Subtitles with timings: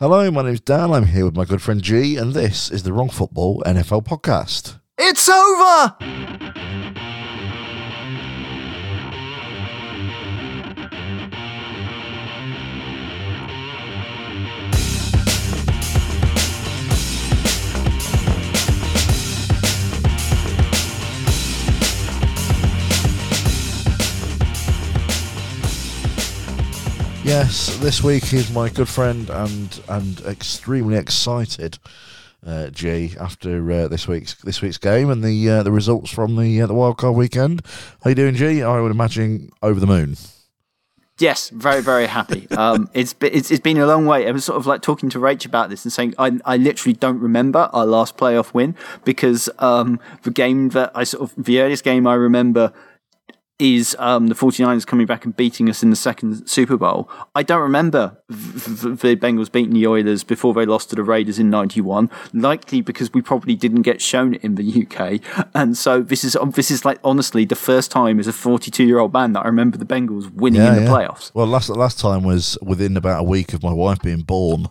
[0.00, 0.92] Hello, my name's Dan.
[0.92, 4.78] I'm here with my good friend Gee, and this is the Wrong Football NFL podcast.
[4.96, 6.67] It's over!
[27.28, 31.78] Yes, this week is my good friend and and extremely excited
[32.44, 36.36] uh, Gee after uh, this week's this week's game and the uh, the results from
[36.36, 37.60] the uh, the wildcard weekend.
[38.02, 38.62] How you doing, Gee?
[38.62, 40.16] I would imagine over the moon.
[41.18, 42.46] Yes, very very happy.
[42.56, 44.26] Um, it's, it's it's been a long way.
[44.26, 46.94] I was sort of like talking to Rach about this and saying I I literally
[46.94, 48.74] don't remember our last playoff win
[49.04, 52.72] because um, the game that I sort of the earliest game I remember
[53.58, 57.10] is um, the 49ers coming back and beating us in the second Super Bowl.
[57.34, 61.50] I don't remember the Bengals beating the Oilers before they lost to the Raiders in
[61.50, 65.20] 91, likely because we probably didn't get shown it in the UK.
[65.54, 69.00] And so this is this is like honestly the first time as a 42 year
[69.00, 70.96] old man that I remember the Bengals winning yeah, in the yeah.
[70.96, 71.34] playoffs.
[71.34, 74.68] Well, last last time was within about a week of my wife being born.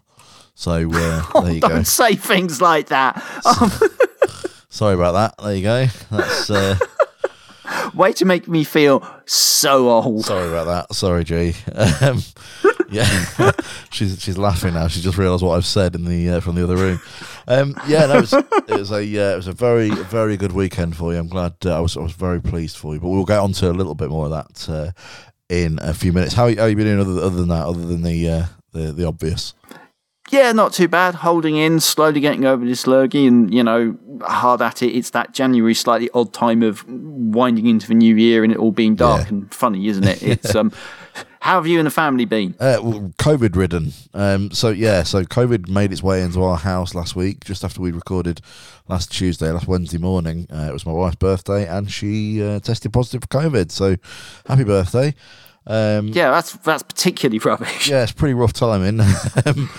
[0.55, 1.83] So uh, oh, there you don't go.
[1.83, 3.17] say things like that.
[3.45, 3.71] Um,
[4.69, 5.43] Sorry about that.
[5.43, 5.87] There you go.
[6.11, 6.49] That's.
[6.49, 6.77] Uh,
[7.93, 10.25] Way to make me feel so old.
[10.25, 10.95] Sorry about that.
[10.95, 11.53] Sorry, Gee.
[12.01, 12.21] Um,
[12.89, 13.51] yeah,
[13.91, 14.87] she's she's laughing now.
[14.87, 17.01] She just realised what I've said in the uh, from the other room.
[17.47, 20.95] Um, yeah, it was, it was a uh, it was a very very good weekend
[20.95, 21.19] for you.
[21.19, 22.99] I'm glad uh, I was I was very pleased for you.
[22.99, 24.91] But we'll get on to a little bit more of that uh,
[25.49, 26.33] in a few minutes.
[26.33, 27.65] How how you been doing other, other than that?
[27.65, 29.53] Other than the uh, the the obvious.
[30.29, 31.15] Yeah, not too bad.
[31.15, 34.91] Holding in, slowly getting over this lurgy, and you know, hard at it.
[34.93, 38.71] It's that January slightly odd time of winding into the new year and it all
[38.71, 39.29] being dark yeah.
[39.29, 40.21] and funny, isn't it?
[40.27, 40.73] It's um,
[41.39, 42.53] how have you and the family been?
[42.59, 43.93] Uh, well, COVID ridden.
[44.13, 47.81] Um, so yeah, so COVID made its way into our house last week, just after
[47.81, 48.41] we recorded
[48.89, 50.47] last Tuesday, last Wednesday morning.
[50.51, 53.71] Uh, it was my wife's birthday, and she uh, tested positive for COVID.
[53.71, 53.95] So
[54.45, 55.15] happy birthday!
[55.65, 57.87] Um, yeah, that's that's particularly rubbish.
[57.87, 58.99] Yeah, it's pretty rough timing.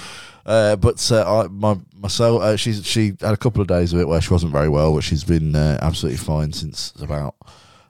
[0.48, 4.00] Uh, but uh, I, my myself, uh, she's she had a couple of days of
[4.00, 7.34] it where she wasn't very well, but she's been uh, absolutely fine since about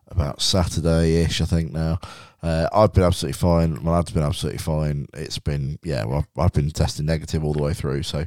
[0.08, 2.00] about Saturday ish, I think now.
[2.42, 3.78] Uh, I've been absolutely fine.
[3.84, 5.06] My lad's been absolutely fine.
[5.14, 8.02] It's been yeah, well, I've, I've been testing negative all the way through.
[8.02, 8.26] So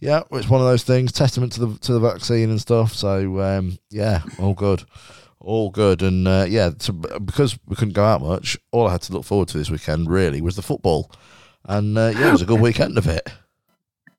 [0.00, 1.12] yeah, it's one of those things.
[1.12, 2.92] Testament to the to the vaccine and stuff.
[2.92, 4.82] So um, yeah, all good
[5.38, 6.02] all good.
[6.02, 9.24] And uh, yeah, so because we couldn't go out much, all I had to look
[9.24, 11.12] forward to this weekend really was the football.
[11.66, 13.30] And uh, yeah, it was a good weekend of it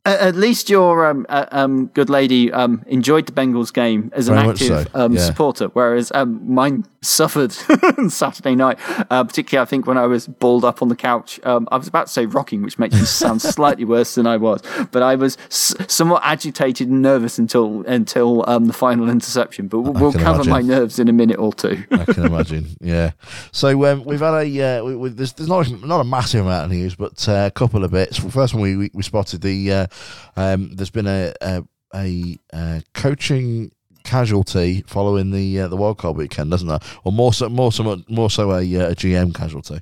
[0.05, 4.35] at least your um, uh, um, good lady um, enjoyed the Bengals game as an
[4.35, 4.85] Very active so.
[4.93, 5.19] Um, yeah.
[5.19, 7.55] supporter, whereas um, mine suffered
[7.97, 8.77] on Saturday night.
[9.09, 11.87] Uh, particularly, I think when I was balled up on the couch, um, I was
[11.87, 14.61] about to say rocking, which makes me sound slightly worse than I was,
[14.91, 19.67] but I was s- somewhat agitated and nervous until until the final interception.
[19.67, 20.51] But we'll, we'll cover imagine.
[20.51, 21.83] my nerves in a minute or two.
[21.91, 22.67] I can imagine.
[22.81, 23.11] Yeah.
[23.51, 26.71] So we've had a uh, we, we, there's, there's not not a massive amount of
[26.71, 28.17] news, but uh, a couple of bits.
[28.17, 29.87] First one, we we, we spotted the uh,
[30.35, 33.71] um, there's been a a, a, a coaching
[34.05, 36.79] casualty following the uh, the wildcard weekend, doesn't there?
[37.03, 39.81] Or more so, more so, more so a, uh, a GM casualty.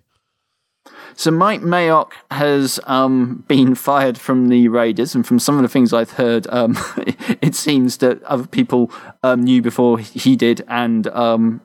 [1.15, 5.67] So Mike Mayock has um, been fired from the Raiders, and from some of the
[5.67, 6.77] things I've heard, um,
[7.41, 8.91] it seems that other people
[9.21, 11.61] um, knew before he did, and um,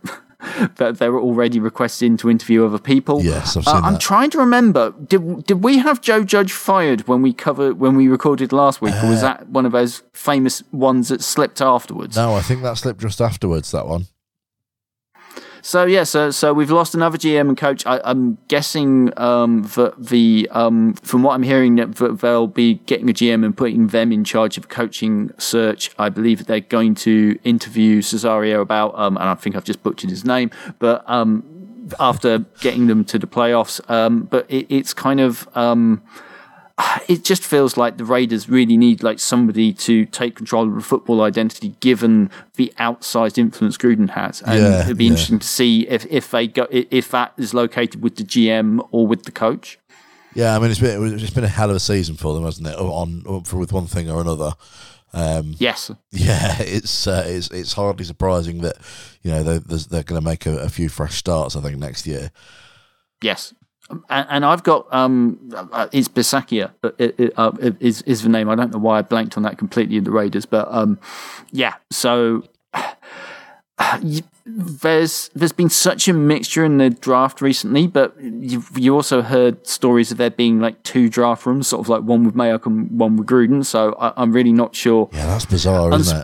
[0.77, 3.23] that they were already requesting to interview other people.
[3.23, 4.01] Yes, I've seen uh, I'm that.
[4.01, 4.93] trying to remember.
[4.93, 8.95] Did did we have Joe Judge fired when we covered when we recorded last week,
[8.95, 12.17] uh, or was uh, that one of those famous ones that slipped afterwards?
[12.17, 13.71] No, I think that slipped just afterwards.
[13.73, 14.07] That one.
[15.63, 17.85] So yeah, so so we've lost another GM and coach.
[17.87, 23.11] I, am guessing um, that the um, from what I'm hearing that they'll be getting
[23.11, 25.91] a GM and putting them in charge of coaching search.
[25.99, 29.83] I believe that they're going to interview Caserio about, um, and I think I've just
[29.83, 31.45] butchered his name, but um,
[31.99, 33.81] after getting them to the playoffs.
[33.91, 36.03] Um, but it, it's kind of um,
[37.09, 40.81] it just feels like the Raiders really need like somebody to take control of the
[40.81, 44.43] football identity, given the outsized influence Gruden has.
[44.43, 45.11] And yeah, it'd be yeah.
[45.11, 49.07] interesting to see if, if they go if that is located with the GM or
[49.07, 49.79] with the coach.
[50.35, 52.69] Yeah, I mean it's been it's been a hell of a season for them, hasn't
[52.69, 52.77] it?
[52.77, 54.53] On for with one thing or another.
[55.13, 55.91] Um, yes.
[56.11, 58.77] Yeah, it's uh, it's it's hardly surprising that
[59.23, 61.57] you know they're, they're going to make a, a few fresh starts.
[61.57, 62.31] I think next year.
[63.21, 63.53] Yes,
[64.11, 68.49] and, I've got um, uh, it's Bisaccia uh, is is the name.
[68.49, 70.99] I don't know why I blanked on that completely in the Raiders, but um,
[71.53, 71.75] yeah.
[71.91, 72.45] So
[74.45, 79.67] there's there's been such a mixture in the draft recently, but you you also heard
[79.67, 82.91] stories of there being like two draft rooms, sort of like one with Mayock and
[82.99, 83.65] one with Gruden.
[83.65, 85.09] So I, am really not sure.
[85.13, 86.23] Yeah, that's bizarre, isn't it?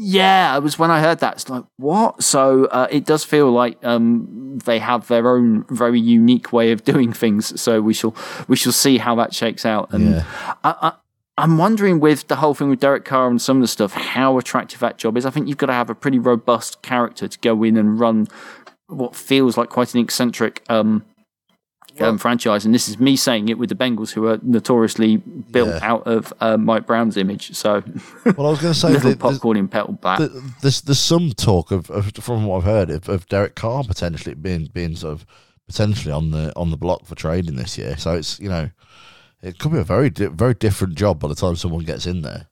[0.00, 1.34] Yeah, it was when I heard that.
[1.34, 2.22] It's like what?
[2.22, 6.84] So uh, it does feel like um, they have their own very unique way of
[6.84, 7.60] doing things.
[7.60, 8.14] So we shall
[8.46, 9.92] we shall see how that shakes out.
[9.92, 10.24] And yeah.
[10.62, 10.92] I, I,
[11.36, 14.38] I'm wondering with the whole thing with Derek Carr and some of the stuff, how
[14.38, 15.26] attractive that job is.
[15.26, 18.28] I think you've got to have a pretty robust character to go in and run
[18.86, 21.04] what feels like quite an eccentric um,
[22.00, 22.64] um, franchise.
[22.64, 25.78] And this is me saying it with the Bengals, who are notoriously built yeah.
[25.82, 27.54] out of uh, Mike Brown's image.
[27.54, 27.82] So,
[28.24, 30.18] well, I was going to say, little the, popcorn in petal back.
[30.18, 33.84] The, there's there's some talk of, of, from what I've heard of, of Derek Carr
[33.84, 35.26] potentially being being sort of
[35.66, 37.96] potentially on the on the block for trading this year.
[37.96, 38.70] So it's you know
[39.42, 42.22] it could be a very di- very different job by the time someone gets in
[42.22, 42.48] there.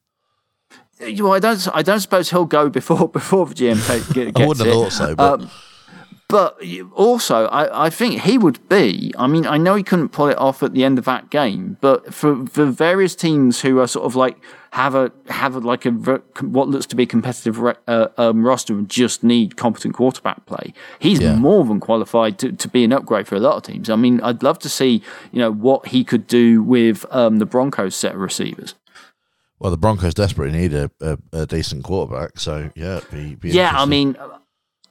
[1.00, 1.68] Well, I don't.
[1.74, 5.14] I don't suppose he'll go before before the GM gets I wouldn't have thought so,
[5.14, 5.40] but.
[5.42, 5.50] Um,
[6.28, 6.60] but
[6.92, 9.12] also, I, I think he would be.
[9.16, 11.76] I mean, I know he couldn't pull it off at the end of that game,
[11.80, 14.36] but for the various teams who are sort of like
[14.72, 18.72] have a have a, like a what looks to be a competitive uh, um, roster
[18.72, 21.36] and just need competent quarterback play, he's yeah.
[21.36, 23.88] more than qualified to, to be an upgrade for a lot of teams.
[23.88, 27.46] I mean, I'd love to see you know what he could do with um, the
[27.46, 28.74] Broncos set of receivers.
[29.60, 33.72] Well, the Broncos desperately need a, a, a decent quarterback, so yeah, be, be yeah.
[33.74, 34.16] I mean,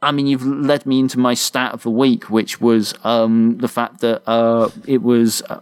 [0.06, 3.68] I mean, you've led me into my stat of the week, which was um, the
[3.68, 5.62] fact that uh, it was uh,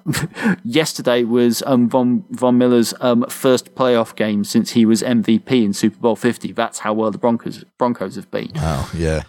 [0.65, 5.71] yesterday was um, Von Von Miller's um, first playoff game since he was MVP in
[5.71, 6.51] Super Bowl Fifty.
[6.51, 8.51] That's how well the Broncos Broncos have been.
[8.55, 9.23] Wow, yeah.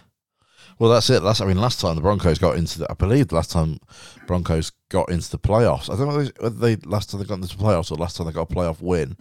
[0.77, 1.23] Well, that's it.
[1.23, 3.79] Last, I mean, last time the Broncos got into the, I believe the last time
[4.27, 5.89] Broncos got into the playoffs.
[5.89, 8.27] I don't know whether they last time they got into the playoffs or last time
[8.27, 9.15] they got a playoff win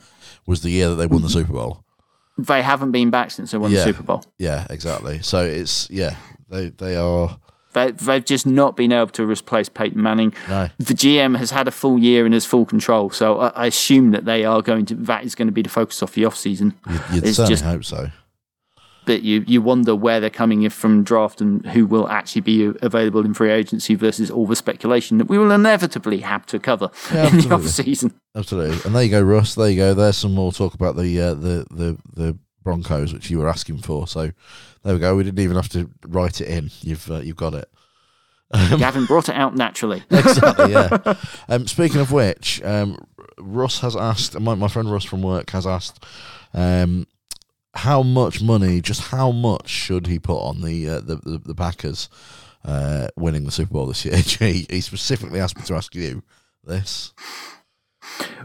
[0.44, 1.84] was the year that they won the Super Bowl
[2.38, 3.78] they haven't been back since they won yeah.
[3.78, 4.24] the Super Bowl.
[4.38, 5.22] Yeah, exactly.
[5.22, 6.16] So it's yeah,
[6.48, 7.38] they they are.
[7.72, 10.32] They, they've just not been able to replace Peyton Manning.
[10.48, 10.68] No.
[10.78, 14.12] The GM has had a full year and has full control, so I, I assume
[14.12, 14.94] that they are going to.
[14.94, 16.74] That is going to be the focus of the off season.
[16.88, 18.10] You'd, you'd certainly just, hope so.
[19.06, 22.72] But you you wonder where they're coming in from draft and who will actually be
[22.82, 26.90] available in free agency versus all the speculation that we will inevitably have to cover
[27.12, 28.14] yeah, in the off season.
[28.34, 28.78] Absolutely.
[28.84, 29.54] And there you go, Russ.
[29.54, 29.94] There you go.
[29.94, 33.78] There's some more talk about the uh, the the the Broncos, which you were asking
[33.78, 34.08] for.
[34.08, 34.30] So
[34.82, 35.14] there we go.
[35.16, 36.70] We didn't even have to write it in.
[36.80, 37.68] You've uh, you've got it.
[38.52, 40.02] Gavin brought it out naturally.
[40.10, 40.72] exactly.
[40.72, 41.14] Yeah.
[41.48, 43.04] Um, speaking of which, um,
[43.38, 44.38] Russ has asked.
[44.38, 46.04] My, my friend Russ from work has asked.
[46.52, 47.06] Um,
[47.74, 51.54] how much money, just how much should he put on the uh, the, the, the
[51.54, 52.08] Packers
[52.64, 54.16] uh, winning the Super Bowl this year?
[54.52, 56.22] he, he specifically asked me to ask you
[56.62, 57.12] this.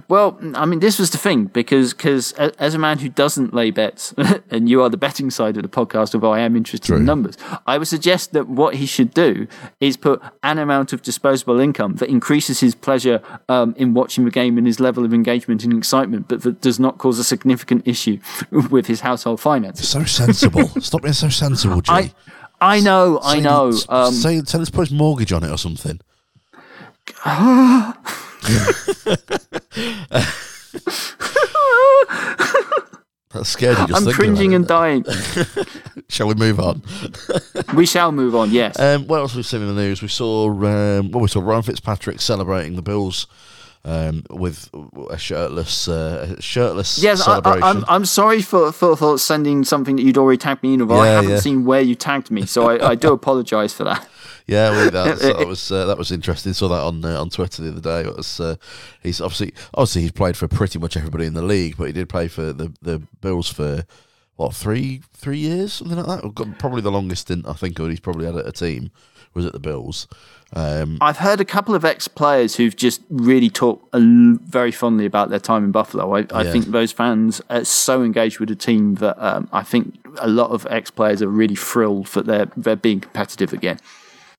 [0.10, 3.70] Well, I mean, this was the thing because cause as a man who doesn't lay
[3.70, 4.12] bets,
[4.50, 6.98] and you are the betting side of the podcast, although I am interested True.
[6.98, 7.38] in numbers,
[7.68, 9.46] I would suggest that what he should do
[9.80, 14.32] is put an amount of disposable income that increases his pleasure um, in watching the
[14.32, 17.88] game and his level of engagement and excitement, but that does not cause a significant
[17.88, 18.18] issue
[18.72, 19.88] with his household finances.
[19.88, 20.68] So sensible.
[20.82, 21.94] Stop being so sensible, Jay.
[21.94, 22.14] I,
[22.60, 23.74] I know, say, I know.
[23.90, 26.00] Um, say, tell us to put his mortgage on it or something.
[33.32, 33.96] That scared you.
[33.96, 35.06] I'm cringing and dying.
[36.10, 36.82] shall we move on?
[37.76, 38.50] we shall move on.
[38.50, 38.80] Yes.
[38.80, 40.02] Um, what else have we seen in the news?
[40.02, 40.50] We saw.
[40.50, 43.28] Um, well, we saw Ryan Fitzpatrick celebrating the Bills
[43.86, 44.70] um, with
[45.10, 47.64] a shirtless, uh, shirtless yes, celebration.
[47.64, 50.74] I, am I'm, I'm sorry for, for, for sending something that you'd already tagged me
[50.74, 50.82] in.
[50.82, 50.90] Of.
[50.90, 51.40] Yeah, I haven't yeah.
[51.40, 54.08] seen where you tagged me, so I, I do apologise for that.
[54.50, 56.54] Yeah, well, that, that was uh, that was interesting.
[56.54, 58.10] Saw that on uh, on Twitter the other day.
[58.10, 58.56] It was uh,
[59.04, 62.10] he's obviously obviously he's played for pretty much everybody in the league, but he did
[62.10, 63.86] play for the the Bills for
[64.38, 66.56] what three three years something like that.
[66.58, 67.78] Probably the longest stint I think.
[67.78, 68.90] He's probably had at a team
[69.36, 70.08] was at the Bills.
[70.54, 75.30] Um, I've heard a couple of ex players who've just really talked very fondly about
[75.30, 76.16] their time in Buffalo.
[76.16, 76.52] I, I yeah.
[76.52, 80.50] think those fans are so engaged with the team that um, I think a lot
[80.50, 83.80] of ex players are really thrilled that they're they're being competitive again.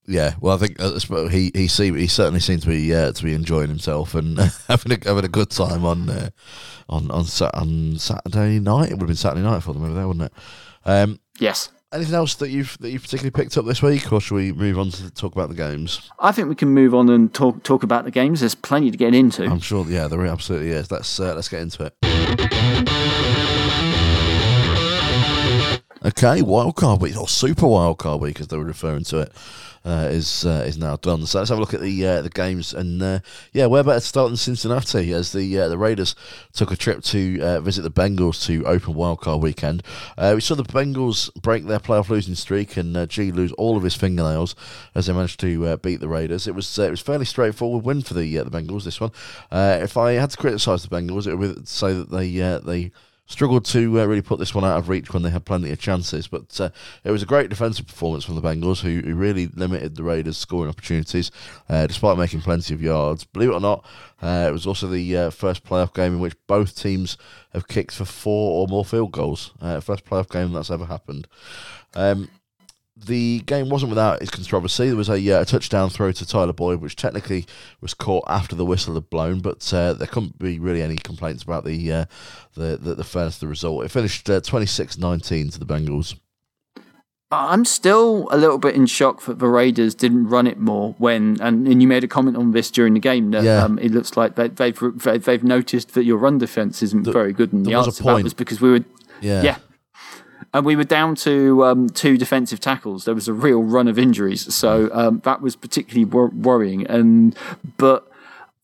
[0.07, 3.23] Yeah, well, I think uh, he he see, he certainly seems to be uh, to
[3.23, 4.39] be enjoying himself and
[4.69, 6.31] having a, having a good time on uh,
[6.89, 8.91] on on on Saturday night.
[8.91, 10.33] It would have been Saturday night for them over there, wouldn't it?
[10.85, 11.71] Um, yes.
[11.93, 14.79] Anything else that you've that you've particularly picked up this week, or should we move
[14.79, 16.09] on to talk about the games?
[16.21, 18.41] I think we can move on and talk talk about the games.
[18.41, 19.45] There's plenty to get into.
[19.45, 19.85] I'm sure.
[19.89, 20.91] Yeah, there absolutely is.
[20.91, 23.30] Let's uh, let's get into it.
[26.03, 29.33] Okay, wild card week or super wild card week, as they were referring to it,
[29.85, 31.27] uh, is uh, is now done.
[31.27, 33.21] So let's have a look at the uh, the games, and uh,
[33.53, 36.15] yeah, where better to start than Cincinnati as the uh, the Raiders
[36.55, 39.83] took a trip to uh, visit the Bengals to open wild card weekend.
[40.17, 43.95] we saw the Bengals break their playoff losing streak and Gee lose all of his
[43.95, 44.55] fingernails
[44.95, 46.47] as they managed to beat the Raiders.
[46.47, 48.85] It was it was fairly straightforward win for the the Bengals.
[48.85, 49.13] This one,
[49.53, 52.31] if I had to criticise the Bengals, it would say that they
[52.65, 52.91] they
[53.31, 55.79] struggled to uh, really put this one out of reach when they had plenty of
[55.79, 56.27] chances.
[56.27, 56.71] But uh,
[57.05, 60.37] it was a great defensive performance from the Bengals, who, who really limited the Raiders'
[60.37, 61.31] scoring opportunities,
[61.69, 63.25] uh, despite making plenty of yards.
[63.25, 63.87] Believe it or not,
[64.21, 67.17] uh, it was also the uh, first playoff game in which both teams
[67.53, 69.53] have kicked for four or more field goals.
[69.61, 71.29] Uh, first playoff game that's ever happened.
[71.95, 72.29] Um,
[73.07, 74.89] the game wasn't without its controversy.
[74.89, 77.47] There was a, uh, a, touchdown throw to Tyler Boyd, which technically
[77.81, 81.43] was caught after the whistle had blown, but uh, there couldn't be really any complaints
[81.43, 82.05] about the uh,
[82.55, 83.85] the, the, the fairness of the result.
[83.85, 86.17] It finished uh, 26-19 to the Bengals.
[87.33, 91.41] I'm still a little bit in shock that the Raiders didn't run it more when,
[91.41, 93.63] and, and you made a comment on this during the game that yeah.
[93.63, 97.13] um, it looks like they, have they've, they've noticed that your run defense isn't the,
[97.13, 98.85] very good, and the answer to that was because we were
[99.21, 99.43] yeah.
[99.43, 99.59] yeah
[100.53, 103.05] and we were down to um, two defensive tackles.
[103.05, 106.87] There was a real run of injuries, so um, that was particularly wor- worrying.
[106.87, 107.37] And
[107.77, 108.11] but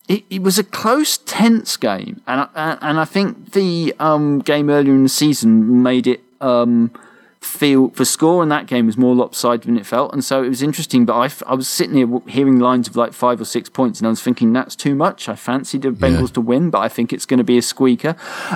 [0.07, 4.69] it, it, was a close, tense game, and I, and I think the um, game
[4.69, 6.91] earlier in the season made it um,
[7.41, 10.49] feel the score in that game was more lopsided than it felt, and so it
[10.49, 11.05] was interesting.
[11.05, 14.07] But I, I was sitting here hearing lines of like five or six points, and
[14.07, 15.29] I was thinking that's too much.
[15.29, 16.33] I fancied the Bengals yeah.
[16.33, 18.15] to win, but I think it's going to be a squeaker.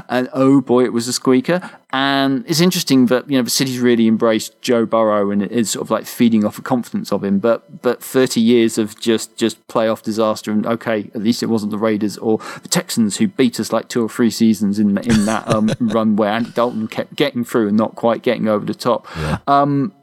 [0.09, 1.71] And oh boy, it was a squeaker.
[1.93, 5.86] And it's interesting that you know the city's really embraced Joe Burrow and is sort
[5.86, 7.39] of like feeding off the confidence of him.
[7.39, 11.71] But but thirty years of just just playoff disaster, and okay, at least it wasn't
[11.71, 15.25] the Raiders or the Texans who beat us like two or three seasons in in
[15.25, 18.74] that um, run where Andy Dalton kept getting through and not quite getting over the
[18.74, 19.05] top.
[19.17, 19.39] Yeah.
[19.48, 19.93] Um,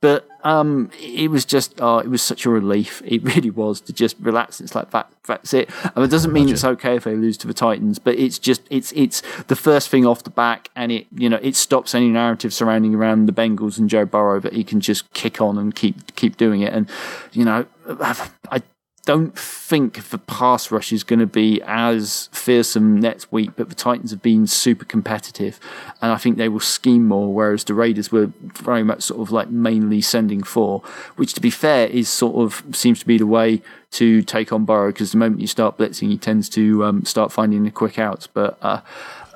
[0.00, 3.02] but um, it was just oh, it was such a relief.
[3.08, 4.60] It really was to just relax.
[4.60, 5.10] It's like that.
[5.26, 5.70] That's it.
[5.96, 8.62] And it doesn't mean it's okay if they lose to the Titans, but it's just
[8.70, 12.08] it's it's the first thing off the back, and it you know it stops any
[12.08, 15.74] narrative surrounding around the Bengals and Joe Burrow that he can just kick on and
[15.74, 16.72] keep keep doing it.
[16.72, 16.88] And
[17.32, 18.62] you know, I
[19.08, 23.74] don't think the pass rush is going to be as fearsome next week, but the
[23.74, 25.58] Titans have been super competitive,
[26.02, 27.32] and I think they will scheme more.
[27.32, 30.82] Whereas the Raiders were very much sort of like mainly sending four,
[31.16, 33.62] which to be fair is sort of seems to be the way
[33.92, 37.32] to take on Burrow because the moment you start blitzing, he tends to um, start
[37.32, 38.26] finding the quick outs.
[38.26, 38.82] But uh,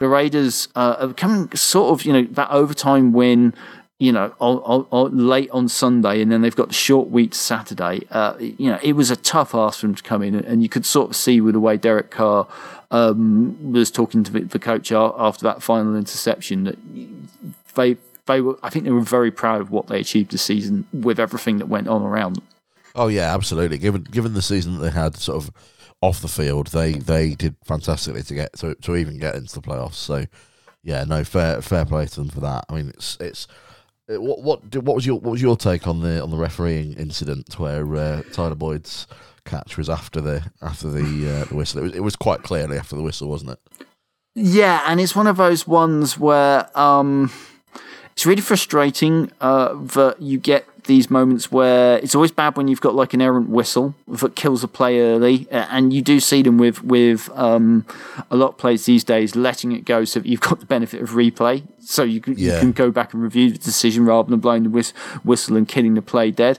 [0.01, 3.55] the Raiders uh, are coming sort of you know that overtime win
[4.03, 8.01] you know, on, on, late on Sunday, and then they've got the short week Saturday.
[8.11, 10.69] Uh, you know, it was a tough ask for them to come in, and you
[10.69, 12.49] could sort of see with the way Derek Carr
[12.91, 16.79] um, was talking to the coach after that final interception that
[17.77, 18.59] they they were.
[18.65, 21.67] I think they were very proud of what they achieved this season with everything that
[21.67, 22.43] went on around.
[22.97, 23.79] Oh yeah, absolutely.
[23.79, 25.53] Given given the season that they had, sort of
[26.01, 29.63] off the field, they they did fantastically to get to to even get into the
[29.63, 29.95] playoffs.
[29.95, 30.25] So
[30.83, 32.65] yeah, no fair fair play to them for that.
[32.69, 33.47] I mean, it's it's
[34.09, 37.59] what what what was your what was your take on the on the refereeing incident
[37.59, 39.07] where uh, Tyler Boyd's
[39.45, 41.81] catch was after the after the uh, the whistle?
[41.81, 43.87] It was it was quite clearly after the whistle, wasn't it?
[44.35, 47.31] Yeah, and it's one of those ones where um,
[48.13, 52.81] it's really frustrating uh, that you get these moments where it's always bad when you've
[52.81, 56.59] got like an errant whistle that kills a play early, and you do see them
[56.59, 57.87] with with um,
[58.31, 61.01] a lot of plays these days letting it go so that you've got the benefit
[61.01, 62.55] of replay, so you yeah.
[62.55, 64.93] you can go back and review the decision rather than blowing the
[65.25, 66.59] whistle and killing the play dead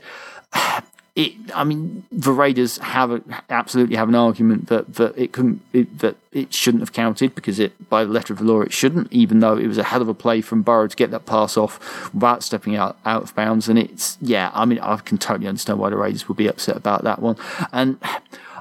[1.15, 5.61] it, I mean, the Raiders have a, absolutely have an argument that that it couldn't
[5.71, 8.73] it, that it shouldn't have counted because it by the letter of the law it
[8.73, 11.27] shouldn't, even though it was a hell of a play from Burrow to get that
[11.27, 13.69] pass off without stepping out out of bounds.
[13.69, 16.75] And it's yeah, I mean, I can totally understand why the Raiders would be upset
[16.75, 17.37] about that one.
[17.71, 17.99] And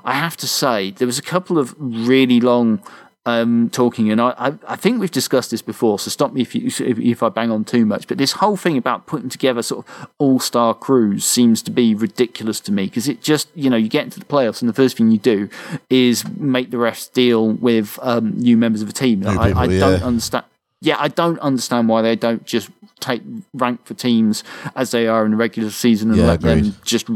[0.05, 2.83] I have to say, there was a couple of really long
[3.25, 5.99] um, talking, and I, I, I, think we've discussed this before.
[6.00, 8.09] So stop me if you if, if, I bang on too much.
[8.09, 11.95] But this whole thing about putting together sort of all star crews seems to be
[11.95, 14.75] ridiculous to me because it just you know you get into the playoffs and the
[14.75, 15.49] first thing you do
[15.88, 19.25] is make the refs deal with um, new members of a team.
[19.26, 20.45] I, I, don't understand.
[20.83, 23.23] Yeah, I don't understand why they don't just take
[23.55, 24.43] rank for teams
[24.75, 26.65] as they are in the regular season and yeah, let agreed.
[26.65, 27.07] them just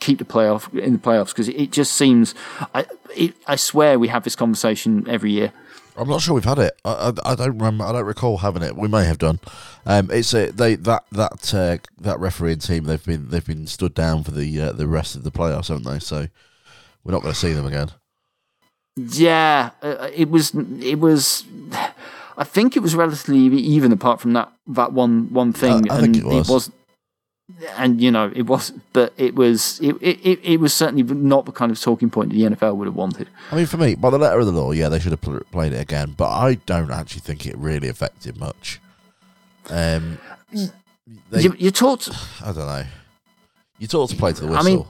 [0.00, 2.34] keep the playoff in the playoffs because it just seems.
[2.74, 5.52] I it, I swear we have this conversation every year.
[5.98, 6.78] I'm not sure we've had it.
[6.84, 7.84] I, I, I, don't remember.
[7.84, 8.76] I don't recall having it.
[8.76, 9.40] We may have done.
[9.84, 12.84] Um, it's a, they that that uh, that refereeing team.
[12.84, 15.84] They've been they've been stood down for the uh, the rest of the playoffs, haven't
[15.84, 15.98] they?
[15.98, 16.28] So
[17.04, 17.90] we're not going to see them again.
[18.96, 21.44] Yeah, uh, it was it was.
[22.36, 25.90] I think it was relatively even apart from that that one one thing.
[25.90, 26.48] I think it was.
[26.48, 26.70] It was
[27.76, 31.52] and you know it was, but it was it, it, it was certainly not the
[31.52, 33.28] kind of talking point that the NFL would have wanted.
[33.52, 35.42] I mean, for me, by the letter of the law, yeah, they should have pl-
[35.52, 38.80] played it again, but I don't actually think it really affected much.
[39.70, 40.18] Um,
[41.30, 42.08] they, You, you talked,
[42.42, 42.84] I don't know.
[43.78, 44.64] You taught to play to the I whistle.
[44.64, 44.86] mean,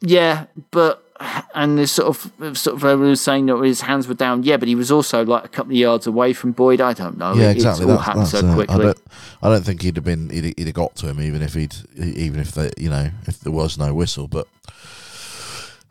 [0.00, 1.05] yeah, but
[1.54, 4.42] and this sort of sort of everyone was saying that his hands were down.
[4.42, 6.80] Yeah, but he was also like a couple of yards away from Boyd.
[6.80, 7.34] I don't know.
[7.34, 7.84] yeah, It- exactly.
[7.84, 8.78] It's all That's, happened that's, so uh, I quickly.
[8.84, 8.98] don't,
[9.42, 10.30] I don't think he'd have been.
[10.30, 13.40] He'd, he'd have got to him even if he'd, even if the, you know, if
[13.40, 14.28] there was no whistle.
[14.28, 14.46] But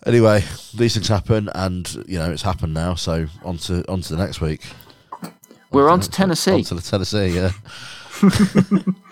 [0.05, 2.95] anyway, these things happen, and you know it's happened now.
[2.95, 4.65] So on to on to the next week.
[5.71, 6.51] We're on to to Tennessee.
[6.53, 7.51] On to the Tennessee, yeah.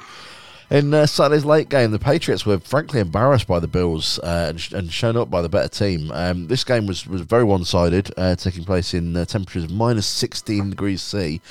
[0.74, 4.60] In uh, Saturday's late game, the Patriots were frankly embarrassed by the Bills uh, and,
[4.60, 6.12] sh- and shown up by the better team.
[6.12, 9.70] Um, this game was, was very one sided, uh, taking place in uh, temperatures of
[9.70, 11.42] minus 16 degrees C.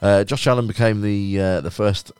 [0.00, 2.12] Uh, Josh Allen became the uh, the first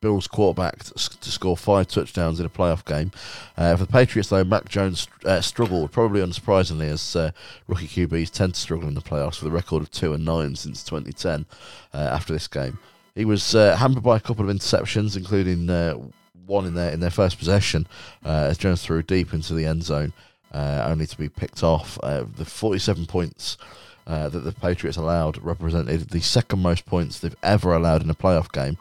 [0.00, 3.10] Bills quarterback to, s- to score five touchdowns in a playoff game.
[3.56, 5.06] For the Patriots, though, Mac Jones
[5.42, 7.14] struggled, probably unsurprisingly, as
[7.68, 10.56] rookie QBs tend to struggle in the playoffs with a record of 2 and 9
[10.56, 11.44] since 2010
[11.92, 12.78] uh, after this game.
[13.14, 15.94] He was uh, hampered by a couple of interceptions, including uh,
[16.46, 17.86] one in their in their first possession
[18.24, 20.12] uh, as Jones threw deep into the end zone,
[20.52, 21.98] uh, only to be picked off.
[22.02, 23.56] Uh, the 47 points
[24.06, 28.14] uh, that the Patriots allowed represented the second most points they've ever allowed in a
[28.14, 28.76] playoff game.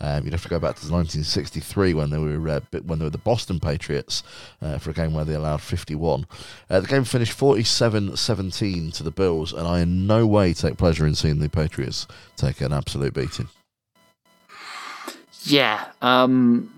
[0.00, 3.10] Um, you'd have to go back to 1963 when they were uh, when they were
[3.10, 4.22] the Boston Patriots
[4.60, 6.26] uh, for a game where they allowed 51.
[6.68, 11.06] Uh, the game finished 47-17 to the Bills, and I in no way take pleasure
[11.06, 13.48] in seeing the Patriots take an absolute beating.
[15.44, 15.84] Yeah.
[16.02, 16.70] Um,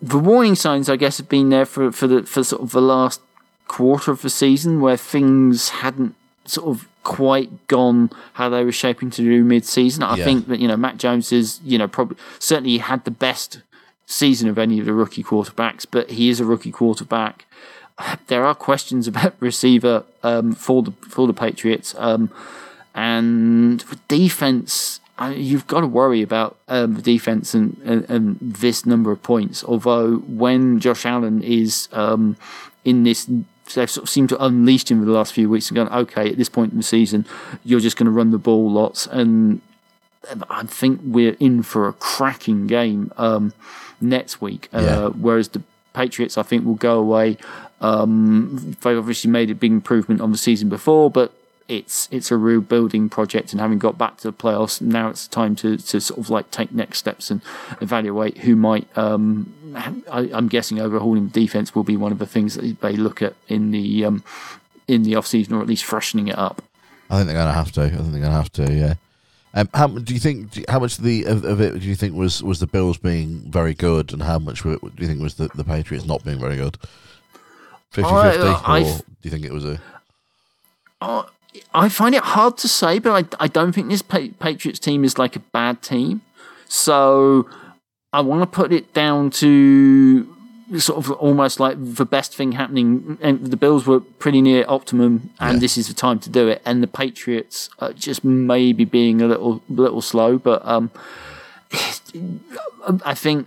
[0.00, 2.80] the warning signs, I guess, have been there for, for the for sort of the
[2.80, 3.20] last
[3.66, 6.14] quarter of the season where things hadn't
[6.44, 10.02] sort of quite gone how they were shaping to do mid-season.
[10.02, 10.24] I Yeah.
[10.24, 13.60] think that you know Mac Jones is you know probably certainly had the best
[14.06, 17.44] season of any of the rookie quarterbacks, but he is a rookie quarterback.
[18.28, 21.94] There are questions about receiver um, for the for the Patriots.
[21.98, 22.30] Um,
[22.94, 28.38] and for defense, I, you've got to worry about um, the defense and, and, and
[28.40, 29.64] this number of points.
[29.64, 32.36] Although when Josh Allen is um,
[32.84, 33.26] in this,
[33.74, 36.30] they've sort of seemed to unleash him for the last few weeks and gone, okay,
[36.30, 37.26] at this point in the season,
[37.64, 39.06] you're just going to run the ball lots.
[39.08, 39.60] And
[40.48, 43.52] I think we're in for a cracking game um,
[44.00, 44.68] next week.
[44.72, 45.08] Uh, Yeah.
[45.08, 45.62] Whereas the
[45.94, 47.38] Patriots, I think, will go away.
[47.80, 51.32] Um, they obviously made a big improvement on the season before, but
[51.68, 53.52] it's it's a rebuilding project.
[53.52, 56.50] And having got back to the playoffs, now it's time to, to sort of like
[56.50, 57.40] take next steps and
[57.80, 58.86] evaluate who might.
[58.96, 59.54] Um,
[60.10, 63.20] I, I'm guessing overhauling the defense will be one of the things that they look
[63.22, 64.24] at in the um,
[64.86, 66.62] in the off season, or at least freshening it up.
[67.10, 67.82] I think they're going to have to.
[67.82, 68.72] I think they're going to have to.
[68.72, 68.94] Yeah.
[69.54, 70.50] Um, how do you think?
[70.52, 72.66] do you- How much of the of, of it do you think was, was the
[72.66, 76.04] Bills being very good, and how much it do you think was the, the Patriots
[76.06, 76.76] not being very good?
[77.94, 79.80] 50-50, I- or I- do you think it was a?
[81.00, 81.22] Uh,
[81.74, 85.18] I find it hard to say, but I, I don't think this Patriots team is
[85.18, 86.20] like a bad team.
[86.68, 87.48] So
[88.12, 90.34] I want to put it down to
[90.78, 93.16] sort of almost like the best thing happening.
[93.22, 95.60] And the Bills were pretty near optimum, and Yeah.
[95.60, 96.60] this is the time to do it.
[96.66, 100.90] And the Patriots are just maybe being a little little slow, but um,
[103.04, 103.46] I think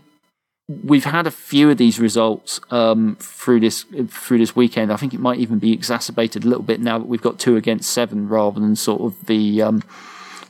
[0.83, 4.91] we've had a few of these results um, through this through this weekend.
[4.91, 7.55] I think it might even be exacerbated a little bit now that we've got two
[7.55, 9.83] against seven rather than sort of the um,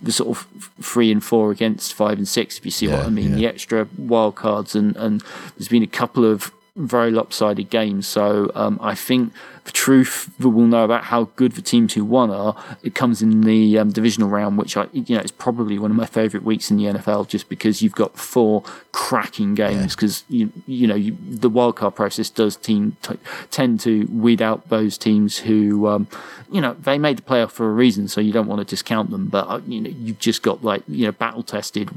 [0.02, 0.48] the sort of
[0.82, 2.58] three and four against five and six.
[2.58, 3.36] If you see what I mean, yeah.
[3.36, 5.24] the extra wild cards and and
[5.58, 8.08] there's been a couple of very lopsided games.
[8.08, 9.34] So um, I think
[9.66, 13.22] the truth that we'll know about how good the teams who won are, it comes
[13.22, 16.46] in the um, divisional round, which I you know is probably one of my favourite
[16.46, 19.96] weeks in the NFL, just because you've got four cracking games.
[19.96, 24.70] Because you you know you, the wildcard process does team t- tend to weed out
[24.70, 26.08] those teams who um,
[26.50, 29.12] you know they made the playoff for a reason, so you don't want to discount
[29.12, 29.28] them.
[29.28, 31.90] But uh, you know you've just got like you know battle tested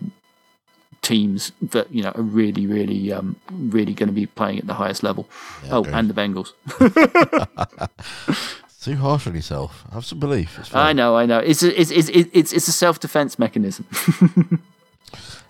[1.04, 4.74] teams that you know are really, really, um, really going to be playing at the
[4.74, 5.28] highest level.
[5.70, 5.94] oh, agreed.
[5.94, 6.52] and the Bengals.
[8.84, 9.84] Too harsh on yourself.
[9.92, 10.74] Have some belief.
[10.74, 11.38] I know, I know.
[11.38, 13.86] It's a, it's it's it's it's a self defense mechanism.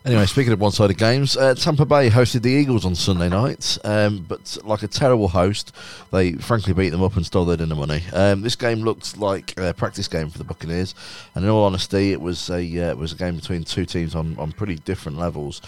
[0.07, 4.19] Anyway, speaking of one-sided games, uh, Tampa Bay hosted the Eagles on Sunday night, um,
[4.29, 5.75] but like a terrible host,
[6.13, 8.03] they frankly beat them up and stole their dinner money.
[8.13, 10.95] Um, this game looked like a practice game for the Buccaneers,
[11.35, 14.15] and in all honesty, it was a uh, it was a game between two teams
[14.15, 15.63] on, on pretty different levels.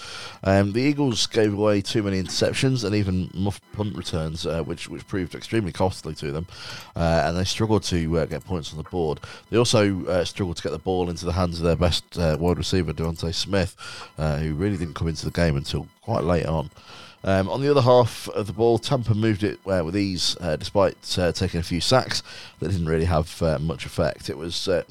[0.45, 4.87] Um, the Eagles gave away too many interceptions and even muff punt returns, uh, which
[4.91, 6.47] which proved extremely costly to them,
[6.95, 9.19] uh, and they struggled to uh, get points on the board.
[9.49, 12.59] They also uh, struggled to get the ball into the hands of their best wide
[12.59, 13.75] receiver, DeVonta Smith
[14.27, 16.69] uh, who really didn't come into the game until quite late on.
[17.23, 20.57] Um, on the other half of the ball, Tampa moved it uh, with ease, uh,
[20.57, 22.23] despite uh, taking a few sacks
[22.59, 24.29] that didn't really have uh, much effect.
[24.29, 24.83] It was uh,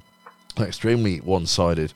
[0.59, 1.93] extremely one-sided,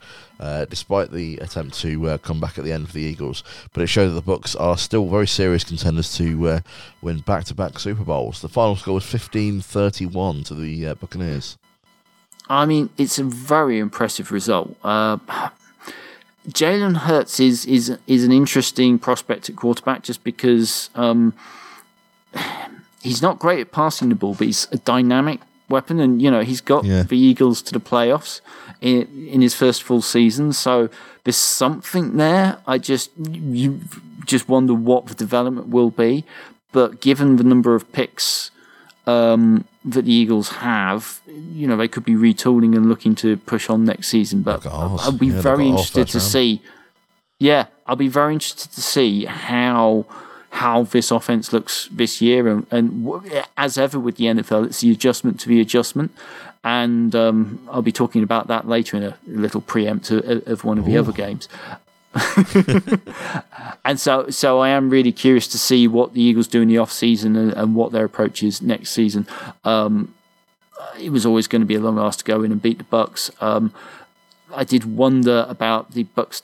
[0.68, 3.42] despite the attempt to come back at the end for the Eagles.
[3.72, 6.62] But it showed that the Bucks are still very serious contenders to
[7.00, 8.42] win back-to-back Super Bowls.
[8.42, 11.56] The final score was 15-31 to the Buccaneers.
[12.48, 14.76] I mean, it's a very impressive result.
[14.82, 15.18] Uh,
[16.52, 21.34] Jalen Hurts is is is an interesting prospect at quarterback just because um,
[23.02, 26.42] he's not great at passing the ball, but he's a dynamic weapon, and you know
[26.42, 27.02] he's got yeah.
[27.02, 28.40] the Eagles to the playoffs
[28.80, 30.52] in in his first full season.
[30.52, 30.88] So
[31.24, 32.58] there's something there.
[32.66, 33.80] I just you
[34.26, 36.24] just wonder what the development will be,
[36.72, 38.50] but given the number of picks
[39.06, 43.70] um, that the Eagles have, you know, they could be retooling and looking to push
[43.70, 44.42] on next season.
[44.42, 46.30] But I'll be yeah, very interested to round.
[46.30, 46.62] see.
[47.38, 50.06] Yeah, I'll be very interested to see how
[50.50, 53.22] how this offense looks this year, and, and
[53.56, 56.12] as ever with the NFL, it's the adjustment to the adjustment.
[56.62, 60.78] And um, I'll be talking about that later in a little preempt of, of one
[60.78, 61.00] of the Ooh.
[61.00, 61.48] other games.
[63.84, 66.78] and so, so I am really curious to see what the Eagles do in the
[66.78, 69.26] off season and, and what their approach is next season.
[69.64, 70.14] Um,
[70.98, 72.84] it was always going to be a long ask to go in and beat the
[72.84, 73.30] Bucks.
[73.40, 73.72] Um,
[74.54, 76.42] I did wonder about the Bucks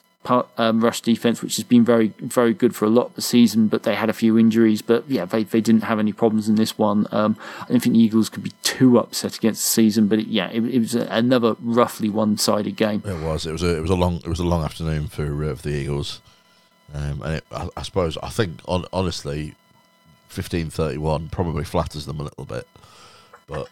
[0.57, 3.69] um, rush defense, which has been very, very good for a lot of the season,
[3.69, 4.83] but they had a few injuries.
[4.83, 7.07] But yeah, they, they didn't have any problems in this one.
[7.11, 10.29] Um, I don't think the Eagles could be too upset against the season, but it,
[10.29, 13.03] yeah, it, it was a, another roughly one-sided game.
[13.05, 13.47] It was.
[13.47, 13.77] It was a.
[13.77, 14.17] It was a long.
[14.17, 16.21] It was a long afternoon for, uh, for the Eagles,
[16.95, 19.55] um, and it, I, I, suppose I think on, honestly,
[20.29, 22.67] fifteen thirty-one probably flatters them a little bit,
[23.47, 23.69] but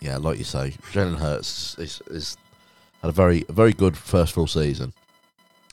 [0.00, 2.36] yeah, like you say, Jalen Hurts is, is
[3.00, 4.92] had a very very good first full season.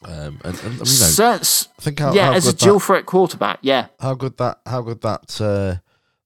[0.03, 3.05] Um, and, and you know, Sense, think how, yeah, how as a dual that, threat
[3.05, 3.87] quarterback, yeah.
[3.99, 5.75] How good that how good that uh,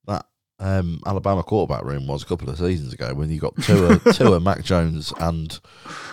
[0.05, 0.25] that
[0.59, 4.39] um, Alabama quarterback room was a couple of seasons ago when you got Tua, Tua,
[4.39, 5.59] Mac Jones, and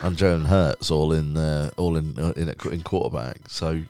[0.02, 3.48] and Jalen Hurts all in uh, all in uh, in in quarterback.
[3.48, 3.82] So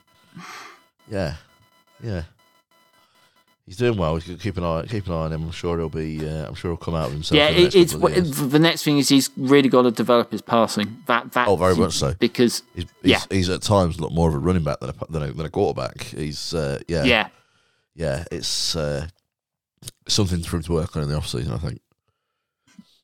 [1.08, 1.36] yeah,
[2.02, 2.24] yeah
[3.70, 4.16] he's doing well.
[4.16, 5.44] He's keep an eye keep an eye on him.
[5.44, 6.26] I'm sure he'll be.
[6.28, 7.36] Uh, I'm sure he'll come out of himself.
[7.36, 11.02] Yeah, it, it's the next thing is he's really got to develop his passing.
[11.06, 12.14] That that oh, very much so.
[12.18, 14.90] Because he's, he's, yeah, he's at times a lot more of a running back than
[14.90, 16.02] a than a, than a quarterback.
[16.02, 17.28] He's uh, yeah yeah
[17.94, 18.24] yeah.
[18.32, 19.06] It's uh,
[20.08, 21.80] something for him to work on in the off season, I think,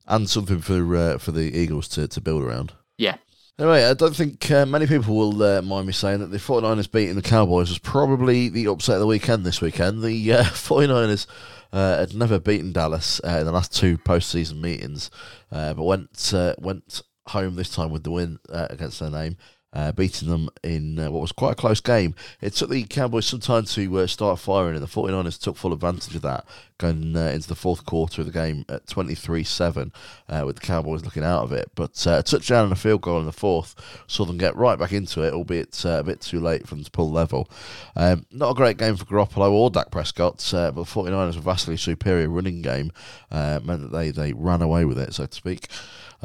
[0.09, 2.73] and something for uh, for the Eagles to to build around.
[2.99, 3.19] Yeah.
[3.59, 6.93] Anyway, I don't think uh, many people will uh, mind me saying that the 49ers
[6.93, 10.03] beating the Cowboys was probably the upset of the weekend this weekend.
[10.03, 11.27] The uh, 49ers
[11.73, 15.11] uh, had never beaten Dallas uh, in the last two postseason meetings,
[15.51, 19.39] uh, but went went home this time with the win against their name
[19.77, 22.15] uh, beating them in uh, what was quite a close game.
[22.41, 25.75] It took the Cowboys some time to uh, start firing, and the 49ers took full
[25.75, 26.47] advantage of that,
[26.79, 29.93] going uh, into the fourth quarter of the game at 23 7,
[30.31, 31.71] uh, with the Cowboys looking out of it.
[31.75, 33.75] But uh, a touchdown and a field goal in the fourth
[34.07, 36.91] saw them get right back into it, albeit a bit too late for them to
[36.91, 37.51] pull level.
[37.95, 41.77] Um, not a great game for Garoppolo or Dak Prescott, but the 49ers' were vastly
[41.77, 42.93] superior running game
[43.31, 45.69] meant that they, they ran away with it, so to speak.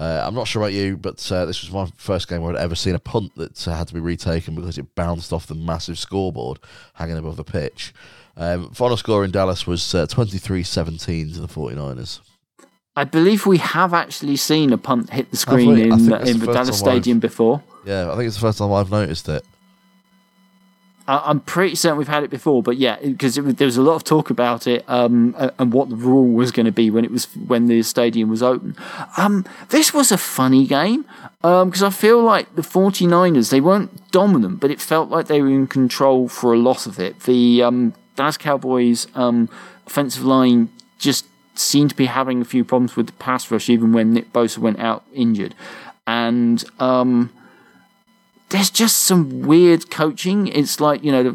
[0.02, 2.60] Uh, I'm not sure about you, but uh, this was my first game where I'd
[2.60, 5.54] ever seen a punt that uh, had to be retaken because it bounced off the
[5.54, 6.58] massive scoreboard
[6.96, 7.94] hanging above the pitch.
[8.36, 12.20] Um, final score in Dallas was uh, 23 17 to the 49ers.
[12.96, 16.52] I believe we have actually seen a punt hit the screen in, in the, the
[16.52, 17.62] Dallas Stadium I've, before.
[17.86, 19.46] Yeah, I think it's the first time I've noticed it.
[21.08, 24.04] I'm pretty certain we've had it before, but yeah, because there was a lot of
[24.04, 27.26] talk about it um, and what the rule was going to be when it was
[27.36, 28.76] when the stadium was open.
[29.18, 31.06] Um, this was a funny game
[31.42, 35.42] because um, I feel like the 49ers they weren't dominant, but it felt like they
[35.42, 37.22] were in control for a lot of it.
[37.22, 39.50] The um, Dallas Cowboys um,
[39.88, 43.92] offensive line just seemed to be having a few problems with the pass rush, even
[43.92, 45.56] when Nick Bosa went out injured,
[46.06, 47.32] and um,
[48.52, 50.48] there's just some weird coaching.
[50.48, 51.34] It's like you know,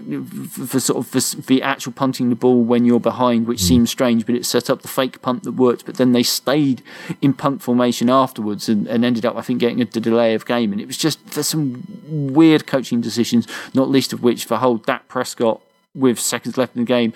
[0.49, 3.69] for, for sort of for the actual punting the ball when you're behind, which mm.
[3.69, 5.87] seems strange, but it set up the fake punt that worked.
[5.87, 6.83] But then they stayed
[7.23, 10.73] in punt formation afterwards and, and ended up, I think, getting a delay of game.
[10.73, 14.77] And it was just there's some weird coaching decisions, not least of which for whole
[14.77, 15.63] Dak Prescott
[15.95, 17.15] with seconds left in the game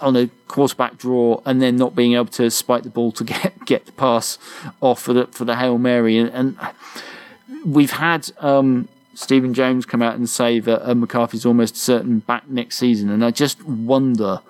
[0.00, 3.64] on a quarterback draw and then not being able to spike the ball to get
[3.66, 4.38] get the pass
[4.80, 6.58] off for the for the hail mary and, and
[7.64, 12.48] we've had um, Stephen Jones come out and say that uh, McCarthy's almost certain back
[12.48, 14.40] next season, and I just wonder.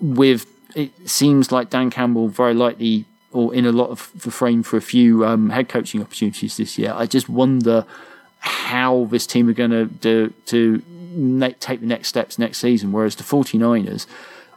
[0.00, 4.62] With it seems like Dan Campbell very likely or in a lot of the frame
[4.62, 6.92] for a few um, head coaching opportunities this year.
[6.94, 7.84] I just wonder
[8.38, 10.78] how this team are going to do to
[11.60, 12.92] take the next steps next season.
[12.92, 14.06] Whereas the 49ers,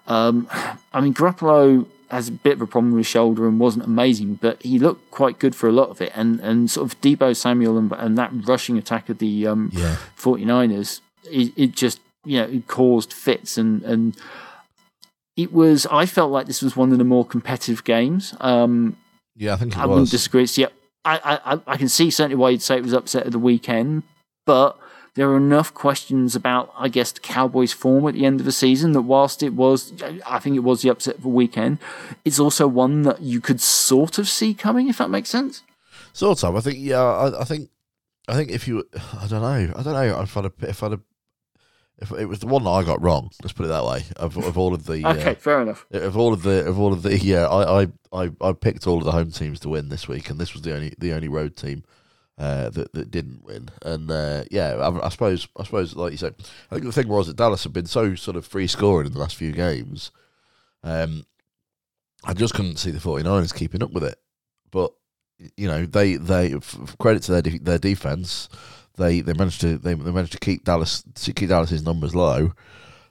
[0.07, 0.47] um,
[0.93, 4.35] I mean, Garoppolo has a bit of a problem with his shoulder and wasn't amazing,
[4.35, 6.11] but he looked quite good for a lot of it.
[6.15, 9.97] And and sort of Deebo Samuel and, and that rushing attack of the um, yeah.
[10.17, 13.57] 49ers, it, it, just, you know, it caused fits.
[13.57, 14.15] And, and
[15.35, 18.33] it was, I felt like this was one of the more competitive games.
[18.39, 18.97] Um,
[19.35, 19.89] yeah, I think it I was.
[19.89, 20.45] wouldn't disagree.
[20.45, 20.67] So, yeah,
[21.05, 24.03] I, I, I can see certainly why you'd say it was upset of the weekend,
[24.45, 24.77] but
[25.17, 28.51] there are enough questions about, I guess, the Cowboys' form at the end of the
[28.51, 29.91] season that whilst it was,
[30.27, 31.79] I think it was the upset of the weekend,
[32.23, 35.63] it's also one that you could sort of see coming, if that makes sense.
[36.13, 36.55] Sort of.
[36.55, 37.71] I think, yeah, I, I think,
[38.27, 38.87] I think if you,
[39.19, 41.01] I don't know, I don't know if I'd have, if I'd have,
[41.97, 44.03] if it was the one that I got wrong, let's put it that way.
[44.17, 45.87] Of, of all of the okay, uh, fair enough.
[45.91, 48.99] Of all of the of all of the yeah, I, I I I picked all
[48.99, 51.27] of the home teams to win this week, and this was the only the only
[51.27, 51.83] road team
[52.37, 53.69] uh, that that didn't win.
[53.81, 56.35] And uh, yeah, I, I, suppose I suppose like you said,
[56.71, 59.13] I think the thing was that Dallas had been so sort of free scoring in
[59.13, 60.11] the last few games.
[60.83, 61.25] Um,
[62.23, 64.19] I just couldn't see the 49ers keeping up with it.
[64.71, 64.93] But
[65.55, 66.55] you know, they they
[66.99, 68.49] credit to their de- their defense,
[68.97, 72.51] they they managed to they, they managed to keep Dallas to keep Dallas's numbers low,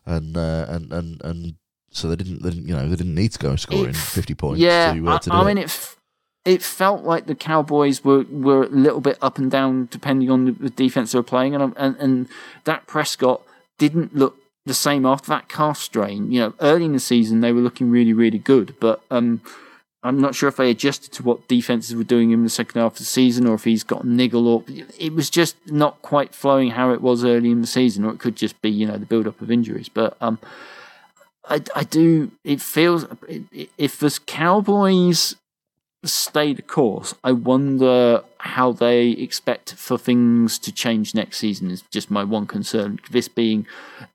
[0.05, 1.55] and uh, and and and
[1.91, 4.61] so they didn't they didn't you know they didn't need to go scoring fifty points.
[4.61, 5.96] Yeah, to, uh, to I, I mean it it
[6.63, 10.53] felt like the Cowboys were, were a little bit up and down depending on the,
[10.53, 12.29] the defense they were playing, and and and
[12.65, 13.43] Dak Prescott
[13.79, 16.31] didn't look the same after that calf strain.
[16.31, 19.41] You know, early in the season they were looking really really good, but um,
[20.05, 22.93] I'm not sure if they adjusted to what defenses were doing in the second half
[22.93, 24.65] of the season, or if he's got a niggle, or
[24.99, 28.21] it was just not quite flowing how it was early in the season, or it
[28.21, 30.39] could just be you know the build up of injuries, but um.
[31.49, 32.33] I, I do.
[32.43, 33.07] It feels
[33.79, 35.37] if the Cowboys
[36.09, 41.71] stay the course, I wonder how they expect for things to change next season.
[41.71, 42.99] Is just my one concern.
[43.11, 43.67] This being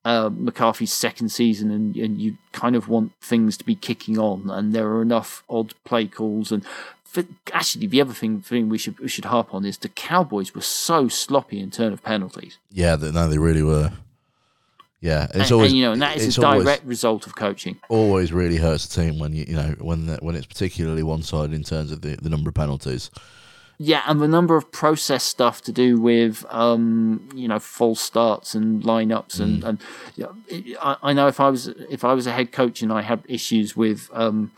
[0.05, 4.49] uh, McCarthy's second season, and, and you kind of want things to be kicking on,
[4.49, 6.51] and there are enough odd play calls.
[6.51, 6.65] And
[7.53, 10.61] actually, the other thing, thing we should we should harp on is the Cowboys were
[10.61, 12.57] so sloppy in turn of penalties.
[12.71, 13.91] Yeah, no, they really were.
[15.01, 17.35] Yeah, it's and, always and, you know, and that is a direct always, result of
[17.35, 17.79] coaching.
[17.89, 21.23] Always really hurts a team when you you know when the, when it's particularly one
[21.23, 23.09] sided in terms of the, the number of penalties.
[23.79, 28.53] Yeah, and the number of process stuff to do with um, you know false starts
[28.53, 29.67] and lineups and mm.
[29.69, 29.81] and
[30.15, 32.93] you know, I, I, know if I was if I was a head coach and
[32.93, 34.51] I had issues with um,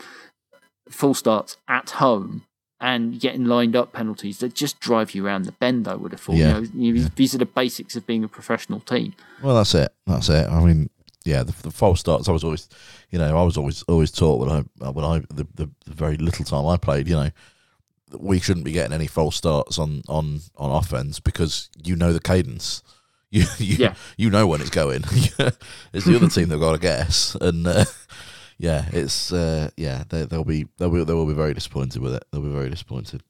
[0.90, 2.44] full starts at home,
[2.84, 5.88] and getting lined up penalties that just drive you around the bend.
[5.88, 6.36] I would have thought.
[6.36, 6.58] Yeah.
[6.74, 7.08] You know, yeah.
[7.16, 9.14] These are the basics of being a professional team.
[9.42, 9.90] Well, that's it.
[10.06, 10.46] That's it.
[10.46, 10.90] I mean,
[11.24, 12.28] yeah, the, the false starts.
[12.28, 12.68] I was always,
[13.10, 16.18] you know, I was always always taught when I when I the, the, the very
[16.18, 17.30] little time I played, you know,
[18.18, 22.20] we shouldn't be getting any false starts on on on offense because you know the
[22.20, 22.82] cadence.
[23.34, 23.94] You you, yeah.
[24.16, 25.02] you know when it's going.
[25.92, 27.84] it's the other team that got to guess, and uh,
[28.64, 32.14] yeah, it's uh, yeah, they, they'll be they'll be they will be very disappointed with
[32.14, 32.24] it.
[32.30, 33.22] They'll be very disappointed.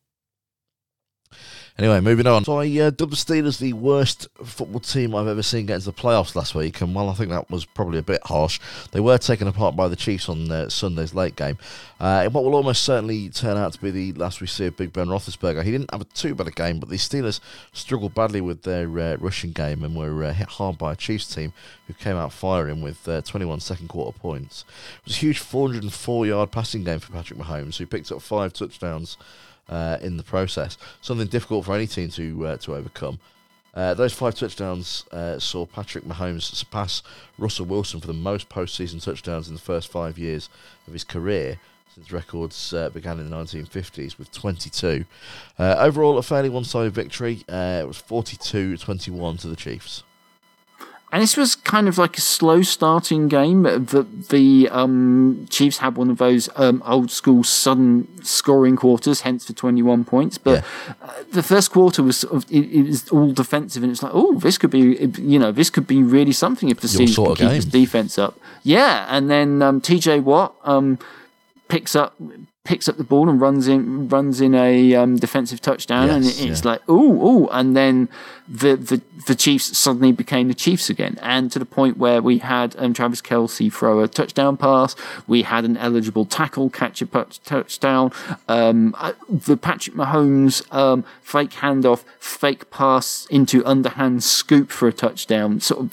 [1.76, 2.44] Anyway, moving on.
[2.44, 5.86] So I uh, dubbed the Steelers the worst football team I've ever seen get into
[5.86, 8.60] the playoffs last week, and while I think that was probably a bit harsh,
[8.92, 11.58] they were taken apart by the Chiefs on uh, Sunday's late game.
[11.98, 14.76] Uh, in what will almost certainly turn out to be the last we see of
[14.76, 15.64] Big Ben Roethlisberger.
[15.64, 17.40] He didn't have a too bad a game, but the Steelers
[17.72, 21.34] struggled badly with their uh, rushing game and were uh, hit hard by a Chiefs
[21.34, 21.52] team
[21.88, 24.64] who came out firing with uh, 21 second quarter points.
[25.00, 28.52] It was a huge 404 yard passing game for Patrick Mahomes, who picked up five
[28.52, 29.16] touchdowns
[29.68, 30.78] uh, in the process.
[31.00, 33.18] Something difficult for any team to uh, to overcome.
[33.74, 37.02] Uh, those five touchdowns uh, saw Patrick Mahomes surpass
[37.38, 40.48] Russell Wilson for the most postseason touchdowns in the first five years
[40.86, 41.58] of his career
[41.92, 45.04] since records uh, began in the 1950s with 22.
[45.58, 47.44] Uh, overall, a fairly one sided victory.
[47.48, 50.04] it was 42 21 to the Chiefs.
[51.14, 53.62] And this was kind of like a slow starting game.
[53.62, 59.44] The the um, Chiefs had one of those um, old school sudden scoring quarters, hence
[59.44, 60.38] the twenty one points.
[60.38, 60.94] But Yeah.
[61.02, 64.10] uh, the first quarter was sort of it, it was all defensive, and it's like,
[64.12, 67.36] oh, this could be you know this could be really something if the Steelers can
[67.60, 67.70] keep game.
[67.82, 68.36] defense up.
[68.64, 70.18] Yeah, and then um, T.J.
[70.18, 70.98] Watt um,
[71.68, 72.16] picks up
[72.64, 76.40] picks up the ball and runs in runs in a um, defensive touchdown, and Yes,
[76.40, 76.70] it, it's yeah.
[76.72, 78.08] like ooh ooh, and then
[78.48, 82.38] the, the the Chiefs suddenly became the Chiefs again, and to the point where we
[82.38, 84.96] had um, Travis Kelce throw a touchdown pass,
[85.26, 88.10] we had an eligible tackle catch a touch- touchdown,
[88.48, 94.92] um, uh, the Patrick Mahomes um, fake handoff, fake pass into underhand scoop for a
[94.92, 95.92] touchdown, sort of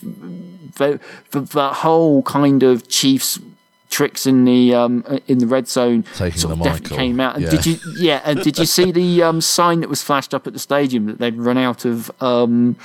[0.78, 1.00] the,
[1.32, 3.40] the, the whole kind of Chiefs
[3.92, 7.36] tricks in the um in the red zone Taking sort of definitely came out.
[7.36, 7.50] And yeah.
[7.52, 10.54] did you yeah, and did you see the um sign that was flashed up at
[10.54, 12.78] the stadium that they'd run out of um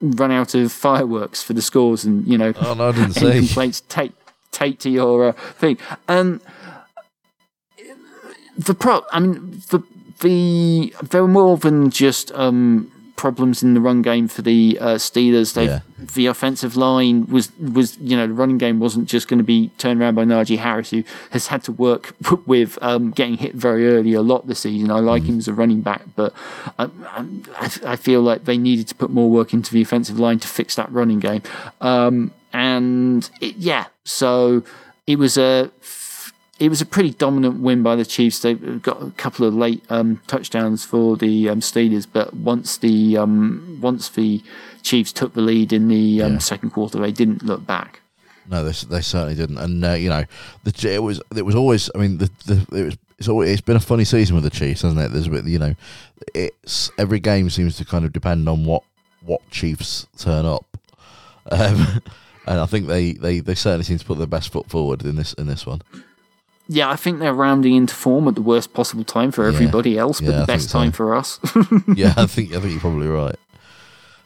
[0.00, 3.38] run out of fireworks for the scores and you know Oh, no, I didn't see.
[3.38, 4.12] complaints take
[4.50, 5.78] take to your uh, thing.
[6.08, 6.40] And
[8.56, 9.80] the prop I mean the
[10.20, 14.94] the there were more than just um problems in the run game for the uh,
[14.94, 15.52] Steelers.
[15.52, 15.80] They Yeah.
[16.14, 19.70] the offensive line was was you know the running game wasn't just going to be
[19.76, 22.14] turned around by Najee Harris, who has had to work
[22.46, 24.90] with um, getting hit very early a lot this season.
[24.90, 26.32] I like him as a running back, but
[26.78, 26.88] I,
[27.60, 30.48] I, I feel like they needed to put more work into the offensive line to
[30.48, 31.42] fix that running game.
[31.80, 34.62] Um, and it, yeah, so
[35.06, 35.70] it was a
[36.58, 38.40] it was a pretty dominant win by the Chiefs.
[38.40, 43.16] They got a couple of late um, touchdowns for the um, Steelers, but once the
[43.16, 44.42] um, once the
[44.82, 46.38] Chiefs took the lead in the um, Yeah.
[46.38, 48.00] second quarter, they didn't look back.
[48.50, 49.58] No, they, they certainly didn't.
[49.58, 50.24] And uh, you know,
[50.64, 51.90] the it was it was always.
[51.94, 54.50] I mean, the, the it was it's always, it's been a funny season with the
[54.50, 55.12] Chiefs, hasn't it?
[55.12, 55.74] There's a bit, you know,
[56.34, 58.82] it's every game seems to kind of depend on what
[59.22, 60.64] what Chiefs turn up.
[61.50, 62.02] Um,
[62.46, 65.16] and I think they, they, they certainly seem to put their best foot forward in
[65.16, 65.80] this in this one.
[66.68, 69.54] Yeah, I think they're rounding into form at the worst possible time for Yeah.
[69.54, 70.78] everybody else, but Yeah, the best so.
[70.78, 71.40] time for us.
[71.94, 73.36] yeah, I think I think you're probably right.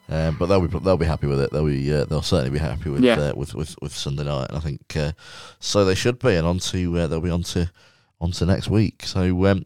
[0.09, 1.53] Um, but they'll be they'll be happy with it.
[1.53, 3.19] They'll be uh, they'll certainly be happy with Yeah.
[3.19, 4.49] uh, with, with with Sunday night.
[4.49, 5.13] And I think uh,
[5.61, 6.35] so they should be.
[6.35, 7.71] And on to uh, they'll be on to
[8.21, 9.05] on to next week.
[9.07, 9.65] So um,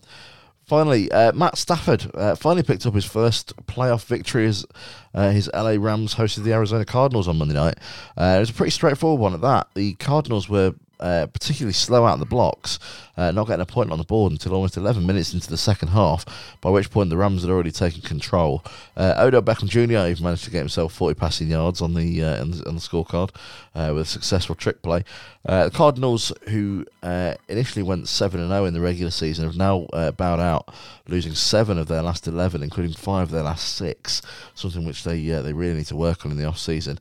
[0.66, 4.66] finally, uh, Matt Stafford uh, finally picked up his first playoff victory as
[5.14, 7.78] uh, his LA Rams hosted the Arizona Cardinals on Monday night.
[8.16, 9.68] Uh, it was a pretty straightforward one at that.
[9.74, 10.74] The Cardinals were.
[10.98, 12.78] Uh, particularly slow out of the blocks,
[13.16, 15.88] uh, not getting a point on the board until almost 11 minutes into the second
[15.88, 16.24] half,
[16.60, 18.64] by which point the Rams had already taken control.
[18.96, 20.08] Uh, Odell Beckham Jr.
[20.08, 23.30] even managed to get himself 40 passing yards on the uh, on the, the scorecard
[23.74, 25.04] uh, with a successful trick play.
[25.44, 29.56] Uh, the Cardinals, who uh, initially went 7 and 0 in the regular season, have
[29.56, 30.74] now bowed out,
[31.06, 34.22] losing seven of their last 11, including five of their last six,
[34.54, 36.98] something which they they really need to work on in the off season.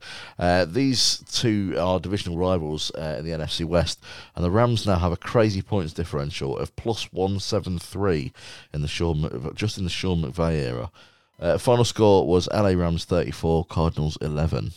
[0.67, 3.99] These two are divisional rivals in the NFC West,
[4.36, 8.31] and the Rams now have a crazy points differential of plus 173
[8.73, 10.91] in the Sean just in the Sean McVay era.
[11.39, 14.71] Uh, final score was LA Rams 34, Cardinals 11.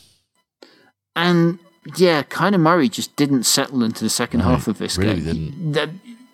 [1.14, 1.58] And
[1.96, 5.72] yeah, Kyler Murray just didn't settle into the second No, half of this really game.
[5.72, 5.90] The-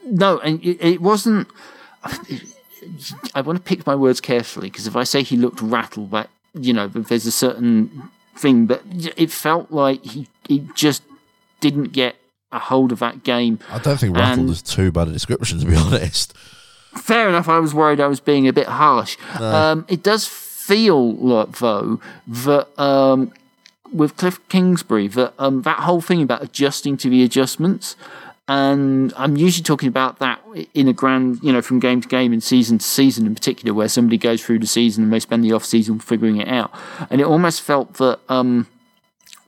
[0.06, 1.48] no, and it, it wasn't.
[3.34, 6.28] I want to pick my words carefully because if I say he looked rattled, that
[6.52, 8.82] you know, there's a certain thing, but
[9.16, 11.02] it felt like he he just
[11.60, 12.16] didn't get
[12.54, 13.58] a hold of that game.
[13.70, 16.34] I don't think rattled And- is too bad a description, to be honest.
[16.96, 17.48] Fair enough.
[17.48, 19.16] I was worried I was being a bit harsh.
[19.40, 23.32] Um, it does feel like, though, that um,
[23.92, 27.96] with Cliff Kingsbury, that um, that whole thing about adjusting to the adjustments,
[28.46, 30.40] and I'm usually talking about that
[30.74, 33.74] in a grand, you know, from game to game and season to season in particular,
[33.74, 36.70] where somebody goes through the season and they spend the off season figuring it out.
[37.10, 38.68] And it almost felt that um,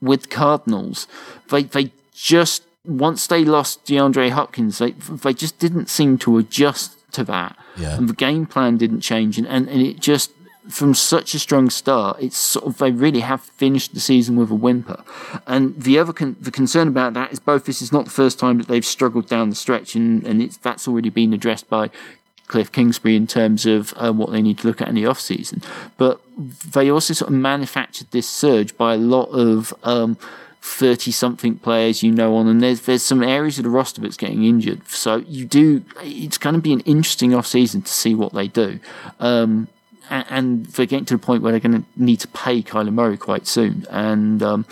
[0.01, 1.07] with Cardinals,
[1.49, 7.11] they they just once they lost DeAndre Hopkins, they they just didn't seem to adjust
[7.11, 7.57] to that.
[7.75, 7.97] Yeah.
[7.97, 10.31] And the game plan didn't change, and, and, and it just
[10.69, 14.51] from such a strong start, it's sort of they really have finished the season with
[14.51, 15.01] a whimper.
[15.45, 18.37] And the other con- the concern about that is both this is not the first
[18.39, 21.89] time that they've struggled down the stretch, and and it's that's already been addressed by.
[22.47, 25.19] Cliff Kingsbury in terms of uh, what they need to look at in the off
[25.19, 25.61] season,
[25.97, 30.17] but they also sort of manufactured this surge by a lot of um,
[30.61, 34.17] thirty something players you know on, and there's there's some areas of the roster that's
[34.17, 34.87] getting injured.
[34.87, 38.47] So you do it's going to be an interesting off season to see what they
[38.47, 38.79] do.
[39.19, 39.67] Um,
[40.09, 43.17] and they're getting to the point where they're going to need to pay Kyler Murray
[43.17, 44.65] quite soon, and um,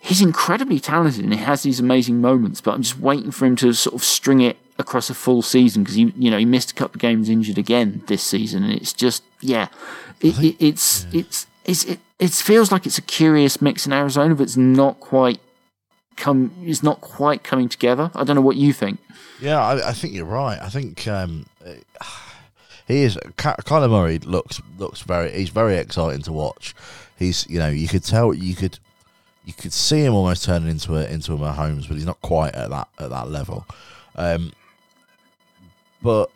[0.00, 2.60] he's incredibly talented and he has these amazing moments.
[2.60, 5.82] But I'm just waiting for him to sort of string it across a full season
[5.82, 8.72] because he, you know, he missed a couple of games injured again this season, and
[8.72, 9.68] it's just yeah,
[10.20, 14.34] it, it, it's it's it's it, it feels like it's a curious mix in Arizona,
[14.34, 15.40] but it's not quite
[16.16, 16.52] come.
[16.62, 18.10] It's not quite coming together.
[18.14, 18.98] I don't know what you think.
[19.40, 20.58] Yeah, I, I think you're right.
[20.60, 21.46] I think um,
[22.86, 23.16] he is.
[23.36, 25.30] Kyler Murray looks looks very.
[25.32, 26.74] He's very exciting to watch.
[27.18, 28.78] He's you know you could tell you could
[29.44, 32.54] you could see him almost turning into a into a Mahomes, but he's not quite
[32.54, 33.64] at that at that level.
[34.16, 34.52] Um,
[36.02, 36.30] but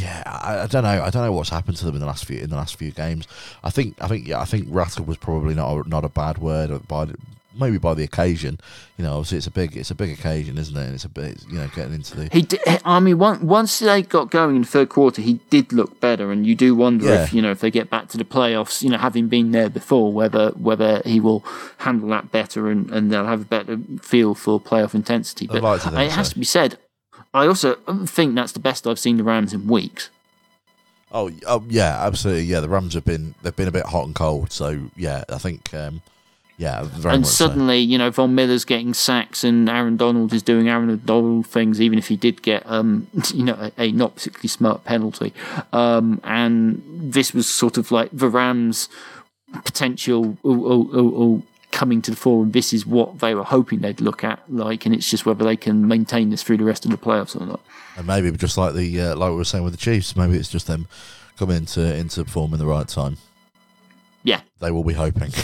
[0.00, 1.02] yeah, I, I, don't know.
[1.02, 2.90] I don't know what's happened to them in the last few in the last few
[2.90, 3.28] games.
[3.62, 6.38] I think I think yeah, I think rattle was probably not a, not a bad
[6.38, 7.06] word uh, by
[7.56, 8.58] maybe by the occasion.
[8.98, 10.84] You know, obviously it's a big it's a big occasion, isn't it?
[10.84, 12.28] And it's a bit you know getting into the.
[12.32, 16.00] He did, I mean, once they got going in the third quarter, he did look
[16.00, 17.22] better, and you do wonder yeah.
[17.22, 19.70] if you know if they get back to the playoffs, you know, having been there
[19.70, 21.44] before, whether whether he will
[21.78, 25.46] handle that better and, and they'll have a better feel for playoff intensity.
[25.46, 26.78] But like it has to be said,
[27.34, 27.74] I also
[28.06, 30.08] think that's the best I've seen the Rams in weeks.
[31.10, 32.44] Oh, oh yeah, absolutely.
[32.44, 34.52] Yeah, the Rams have been they've been a bit hot and cold.
[34.52, 36.00] So yeah, I think um,
[36.56, 37.88] yeah, and suddenly so.
[37.90, 41.98] you know Von Miller's getting sacks and Aaron Donald is doing Aaron Donald things, even
[41.98, 45.32] if he did get um, you know a, a not particularly smart penalty.
[45.72, 46.82] Um, and
[47.12, 48.88] this was sort of like the Rams'
[49.64, 50.38] potential.
[50.44, 51.42] Oh, oh, oh,
[51.74, 54.40] coming to the fore, and this is what they were hoping they'd look at.
[54.48, 57.38] Like, and it's just whether they can maintain this through the rest of the playoffs
[57.38, 57.60] or not.
[57.96, 60.48] And maybe just like the uh, like we were saying with the Chiefs, maybe it's
[60.48, 60.86] just them
[61.36, 63.18] coming into into form in the right time.
[64.22, 65.30] Yeah, they will be hoping.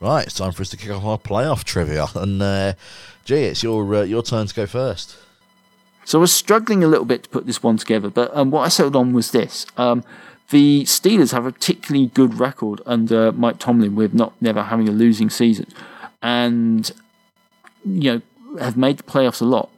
[0.00, 2.72] right, it's time for us to kick off our playoff trivia, and uh,
[3.26, 5.16] Gee, it's your uh, your turn to go first.
[6.06, 8.62] So I was struggling a little bit to put this one together, but um, what
[8.62, 9.66] I settled on was this.
[9.76, 10.04] Um,
[10.50, 14.92] the Steelers have a particularly good record under Mike Tomlin with not never having a
[14.92, 15.66] losing season,
[16.22, 16.92] and
[17.84, 18.22] you know
[18.60, 19.68] have made the playoffs a lot.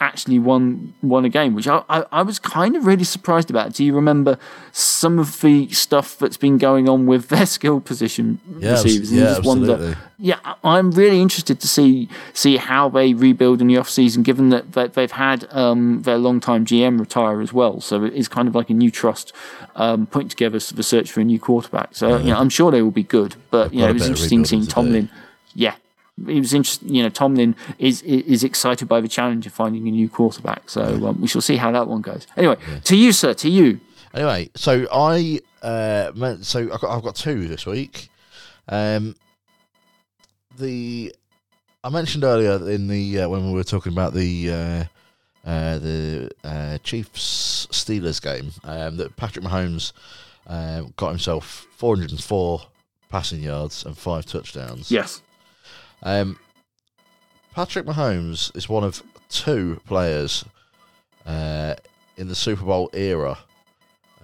[0.05, 3.73] actually won won a game, which I, I, I, was kind of really surprised about.
[3.73, 4.37] Do you remember
[4.71, 9.11] some of the stuff that's been going on with their skill position yeah, receivers?
[9.11, 9.69] And yeah, just absolutely.
[9.69, 14.23] wonder, yeah, I'm really interested to see see how they rebuild in the off season,
[14.23, 17.81] given that, that they've had um, their long time GM retire as well.
[17.81, 19.33] So it's kind of like a new trust
[19.75, 21.95] um, putting together the search for a new quarterback.
[21.95, 22.17] So yeah.
[22.19, 24.67] you know, I'm sure they will be good, but you know, it was interesting seeing
[24.67, 25.09] Tomlin.
[25.53, 25.75] Yeah,
[26.17, 26.93] it was interesting.
[26.93, 30.69] You know, Tomlin is is excited by the challenge of finding a new quarterback.
[30.69, 32.25] So um, we shall see how that one goes.
[32.37, 32.79] Anyway, yeah.
[32.79, 33.33] to you, sir.
[33.33, 33.79] To you.
[34.13, 36.11] Anyway, so I uh,
[36.41, 38.09] so I've got, I've got two this week.
[38.69, 39.15] Um,
[40.57, 41.13] the
[41.83, 44.83] I mentioned earlier in the uh, when we were talking about the uh,
[45.45, 49.91] uh, the uh, Chiefs Steelers game um, that Patrick Mahomes
[50.47, 52.61] uh, got himself 404
[53.09, 54.89] passing yards and five touchdowns.
[54.89, 55.21] Yes.
[56.05, 56.37] Um,
[57.53, 60.45] Patrick Mahomes is one of two players
[61.25, 61.73] uh,
[62.15, 63.39] in the Super Bowl era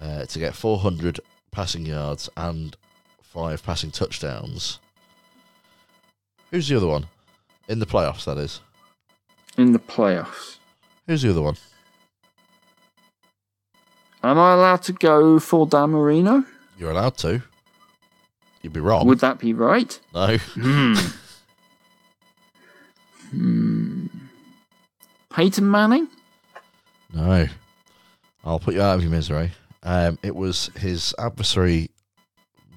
[0.00, 1.18] uh, to get 400
[1.50, 2.76] passing yards and
[3.20, 4.78] five passing touchdowns.
[6.52, 7.06] Who's the other one?
[7.68, 8.60] In the playoffs, that is.
[9.58, 10.58] In the playoffs.
[11.08, 11.56] Who's the other one?
[14.22, 16.44] Am I allowed to go for Dan Marino?
[16.78, 17.42] You're allowed to.
[18.62, 19.08] You'd be wrong.
[19.08, 19.98] Would that be right?
[20.14, 20.36] No.
[20.36, 20.94] Hmm.
[25.32, 26.08] Peyton Manning?
[27.12, 27.46] No.
[28.44, 29.52] I'll put you out of your misery.
[29.82, 31.90] Um, it was his adversary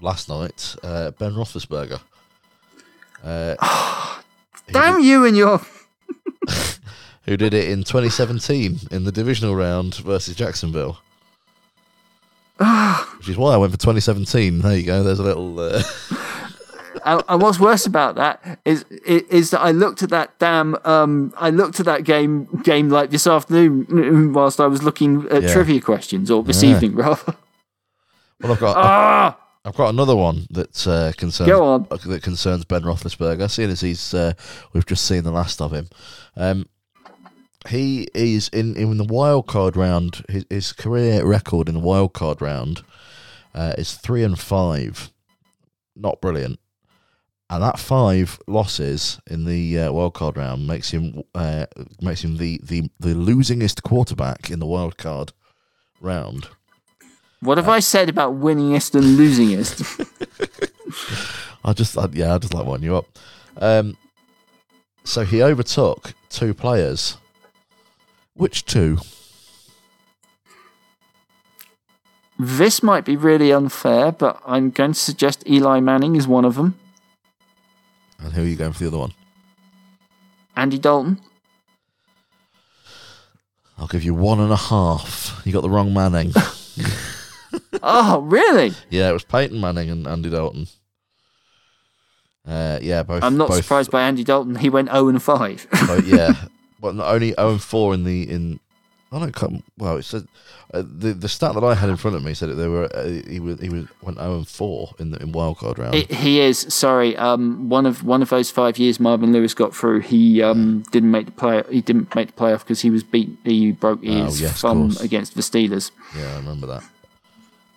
[0.01, 1.99] last night, uh, Ben Roethlisberger.
[3.23, 3.55] Uh,
[4.71, 5.61] Damn did, you and your.
[7.25, 10.99] who did it in 2017 in the divisional round versus Jacksonville.
[13.17, 14.59] Which is why I went for 2017.
[14.59, 15.03] There you go.
[15.03, 15.59] There's a little.
[15.59, 15.83] Uh...
[17.05, 21.49] and, what's worse about that is is that I looked at that damn um, I
[21.49, 25.53] looked at that game game like this afternoon whilst I was looking at yeah.
[25.53, 26.75] trivia questions or this yeah.
[26.75, 27.35] evening rather.
[28.41, 31.87] Well, I've got ah I've got another one that uh, concerns Go on.
[31.89, 33.49] that concerns Ben Roethlisberger.
[33.49, 34.33] Seeing as he's, uh,
[34.73, 35.87] we've just seen the last of him.
[36.37, 36.69] Um,
[37.67, 40.23] he is in in the wild card round.
[40.29, 42.83] His, his career record in the wild card round
[43.55, 45.11] uh, is three and five.
[45.95, 46.59] Not brilliant.
[47.49, 51.67] And that five losses in the uh, wild card round makes him uh,
[52.01, 55.31] makes him the, the, the losingest quarterback in the wild card
[56.01, 56.47] round.
[57.41, 60.01] What have I said about winningest and losingest?
[61.65, 63.05] I just, I, yeah, I just like winding you up.
[63.57, 63.95] Um,
[65.03, 67.17] so he overtook two players.
[68.33, 68.97] Which two?
[72.37, 76.55] this might be really unfair, but I'm going to suggest Eli Manning is one of
[76.55, 76.77] them.
[78.19, 79.13] And who are you going for the other one?
[80.55, 81.19] Andy Dalton.
[83.77, 85.41] I'll give you one and a half.
[85.45, 86.31] You got the wrong Manning.
[87.83, 88.73] Oh, really?
[88.89, 90.67] yeah, it was Peyton Manning and Andy Dalton.
[92.47, 93.23] Uh, yeah, both.
[93.23, 94.55] I'm not both, surprised by Andy Dalton.
[94.55, 95.67] He went 0 and 5.
[95.87, 96.33] both- yeah,
[96.81, 98.59] well, not only zero and four in the in.
[99.11, 99.63] I don't come.
[99.77, 100.27] Well, it said
[100.73, 102.89] uh, the the stat that I had in front of me said that they were
[102.93, 105.95] uh, he was he was went zero and four in the in wildcard round.
[105.95, 107.15] It, he is sorry.
[107.15, 110.01] Um, one of one of those five years Marvin Lewis got through.
[110.01, 111.63] He um didn't make the play.
[111.69, 113.37] He didn't make the playoff because he was beat.
[113.45, 115.91] He broke his Oh, yes, thumb against the Steelers.
[116.17, 116.83] Yeah, I remember that.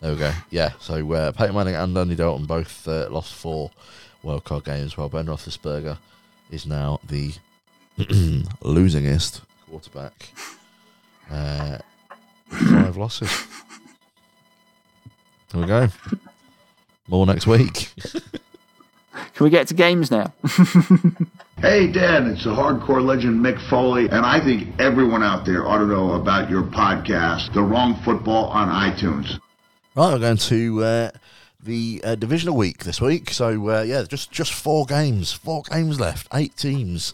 [0.00, 0.32] There we go.
[0.50, 3.70] Yeah, so uh, Peyton Manning and Andy Dalton both uh, lost four
[4.24, 5.98] wildcard games, while Ben Roethlisberger
[6.50, 7.34] is now the
[8.62, 10.30] losingest quarterback.
[11.30, 11.78] Uh,
[12.48, 13.30] five losses.
[15.50, 15.88] There we go.
[17.06, 17.90] More next week.
[19.34, 20.32] Can we get to games now?
[21.60, 25.78] Hey, Dan, it's the hardcore legend Mick Foley, and I think everyone out there ought
[25.78, 29.40] to know about your podcast, The Wrong Football on iTunes.
[29.96, 31.10] Right, we're going to uh,
[31.60, 33.30] the uh, divisional week this week.
[33.30, 37.12] So uh, yeah, just just four games, four games left, eight teams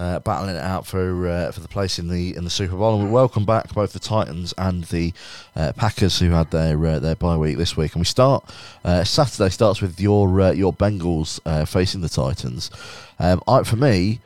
[0.00, 2.94] uh, battling it out for uh, for the place in the in the Super Bowl.
[2.94, 5.12] And we welcome back both the Titans and the
[5.54, 7.94] uh, Packers who had their uh, their bye week this week.
[7.94, 8.48] And we start
[8.82, 11.38] uh, Saturday starts with your uh, your Bengals
[11.68, 12.70] facing the Titans.
[13.18, 14.20] Um, I, for me,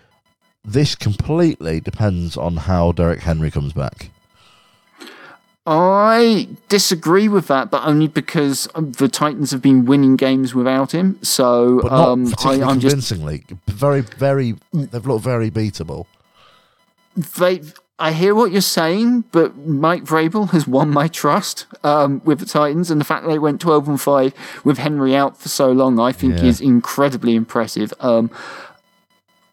[0.64, 4.10] this completely depends on how Derrick Henry comes back.
[5.66, 11.18] I disagree with that, but only because the Titans have been winning games without him.
[11.22, 13.44] So but not um, I, particularly I'm just convincingly.
[13.66, 16.06] Very, very, they've looked very beatable.
[17.36, 17.62] they.
[17.96, 22.44] I hear what you're saying, but Mike Vrabel has won my trust um, with the
[22.44, 24.34] Titans, and the fact that they went 12 and five
[24.64, 26.46] with Henry out for so long, I think, Yeah.
[26.46, 27.94] is incredibly impressive.
[28.00, 28.32] Um,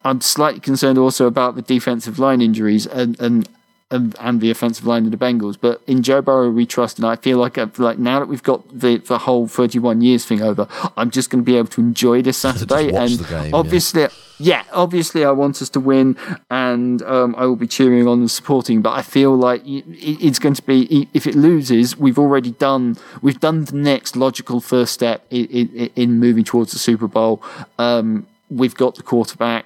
[0.04, 3.48] I'm slightly concerned also about the defensive line injuries and and
[3.92, 5.58] and, and the offensive line of the Bengals.
[5.60, 8.28] But in Joe Burrow, we trust, and I feel like I feel like now that
[8.28, 10.68] we've got the the whole 31 years thing over,
[10.98, 12.90] I'm just going to be able to enjoy this Saturday.
[12.94, 14.08] and game, obviously,
[14.40, 14.64] yeah.
[14.74, 16.18] obviously, I want us to win,
[16.50, 18.82] and um, I will be cheering on and supporting.
[18.82, 22.98] But I feel like it- it's going to be if it loses, we've already done
[23.22, 27.42] we've done the next logical first step in, in, in moving towards the Super Bowl.
[27.78, 29.66] Um, we've got the quarterback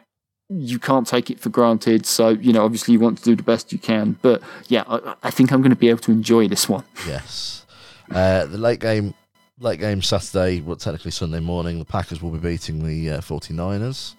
[0.49, 2.05] you can't take it for granted.
[2.05, 4.17] So, you know, obviously you want to do the best you can.
[4.21, 6.83] But yeah, I, I think I'm going to be able to enjoy this one.
[7.07, 7.65] Yes.
[8.11, 9.15] Uh, the late game,
[9.59, 14.13] late game Saturday, well, technically Sunday morning, the Packers will be beating the uh, 49ers.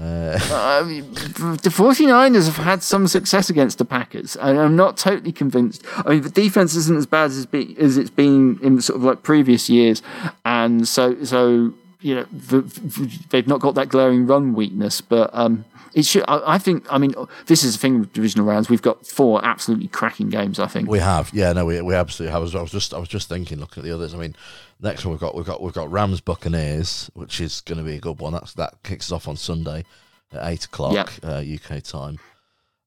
[0.00, 4.34] Uh, I mean, the 49ers have had some success against the Packers.
[4.36, 5.84] And I'm not totally convinced.
[5.98, 9.04] I mean, the defense isn't as bad as, be, as it's been in sort of
[9.04, 10.02] like previous years.
[10.44, 15.00] And so, so you know, the, the- they've not got that glaring run weakness.
[15.00, 17.14] But um, it should, I, I think, I mean,
[17.46, 18.68] this is the thing with divisional rounds.
[18.68, 20.88] We've got four absolutely cracking games, I think.
[20.88, 22.40] we have, yeah, no, we, we absolutely have.
[22.40, 24.14] I was, I was just, I was just thinking, looking at the others.
[24.14, 24.36] I mean,
[24.80, 27.96] next one we've got, we've got, we've got Rams Buccaneers, which is going to be
[27.96, 28.32] a good one.
[28.32, 29.84] That's that kicks us off on Sunday
[30.32, 31.08] at eight o'clock Yep.
[31.24, 32.18] uh, UK time.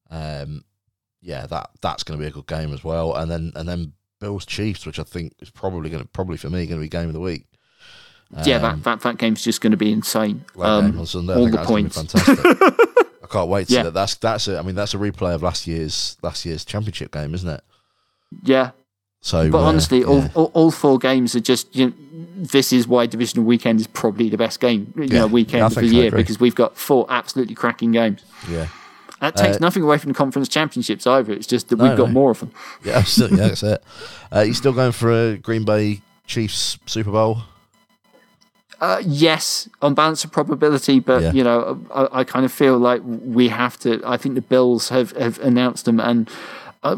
[0.09, 0.63] Um,
[1.21, 3.15] yeah, that that's going to be a good game as well.
[3.15, 6.49] And then and then Bills Chiefs, which I think is probably going to probably for
[6.49, 7.45] me going to be game of the week.
[8.45, 10.45] Yeah, Um, that, that, that game's just going to be insane.
[10.59, 11.33] Um, on Sunday.
[11.35, 11.95] All the that's gonna be points.
[12.13, 12.39] fantastic.
[13.23, 13.83] I can't wait to Yeah.
[13.83, 13.93] that.
[13.93, 17.33] That's that's a, I mean that's a replay of last year's last year's championship game,
[17.33, 17.61] isn't it?
[18.43, 18.71] yeah,
[19.21, 20.29] So, but uh, honestly, all, yeah.
[20.35, 21.73] all all four games are just.
[21.75, 21.93] You know,
[22.37, 25.19] this is why divisional weekend is probably the best game, you Yeah.
[25.19, 28.21] know, weekend of the year because we've got four absolutely cracking games.
[28.49, 28.67] yeah,
[29.19, 31.31] That takes Uh, nothing away from the conference championships either.
[31.33, 32.13] It's just that No, we've got no.
[32.13, 32.51] more of them.
[32.83, 33.83] yeah, absolutely, yeah, that's it.
[34.35, 37.43] Uh, you still going for a Green Bay Chiefs Super Bowl?
[38.81, 41.31] Uh, yes, on balance of probability, but Yeah.
[41.33, 44.01] you know, I, I kind of feel like we have to.
[44.03, 46.27] I think the Bills have, have announced them, and
[46.81, 46.95] uh,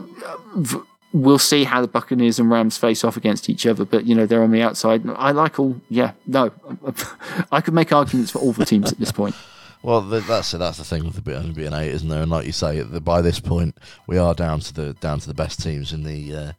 [0.56, 0.80] v-
[1.12, 3.84] we'll see how the Buccaneers and Rams face off against each other.
[3.84, 5.02] But you know they're on the outside.
[5.18, 5.76] I like all.
[5.90, 6.52] Yeah, no,
[7.52, 9.36] I could make arguments for all the teams at this point.
[9.86, 12.22] Well, that's that's the thing with the only being eight, isn't there?
[12.22, 13.78] And like you say, by this point,
[14.08, 16.52] we are down to the down to the best teams in the uh,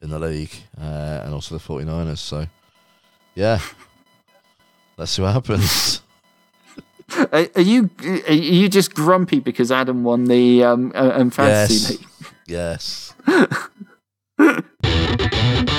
[0.00, 2.18] in the league, uh, and also the 49ers.
[2.18, 2.46] So,
[3.34, 3.58] yeah,
[4.98, 6.02] let's see what happens.
[7.32, 7.88] Are, are, you
[8.28, 11.96] are you just grumpy because Adam won the um, um fantasy
[12.46, 13.14] yes.
[13.14, 13.14] league?
[14.38, 15.68] Yes.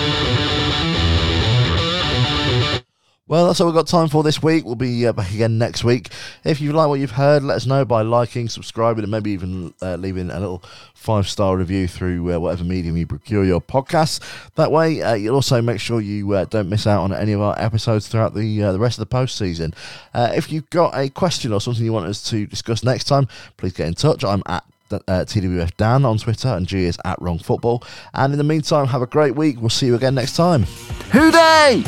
[3.30, 4.66] Well, that's all we've got time for this week.
[4.66, 6.10] We'll be uh, back again next week.
[6.44, 9.72] If you like what you've heard, let us know by liking, subscribing, and maybe even
[9.84, 10.64] uh, leaving a little
[10.96, 14.20] five star review through uh, whatever medium you procure your podcasts.
[14.56, 17.42] That way, uh, you'll also make sure you uh, don't miss out on any of
[17.42, 19.76] our episodes throughout the uh, the rest of the post season.
[20.16, 23.28] if you've got a question or something you want us to discuss next time,
[23.58, 24.24] please get in touch.
[24.24, 27.84] I'm at uh, TWF Dan on Twitter, and Gee is at Wrong Football.
[28.12, 29.58] And in the meantime, have a great week.
[29.60, 30.64] We'll see you again next time.
[31.12, 31.84] Who they?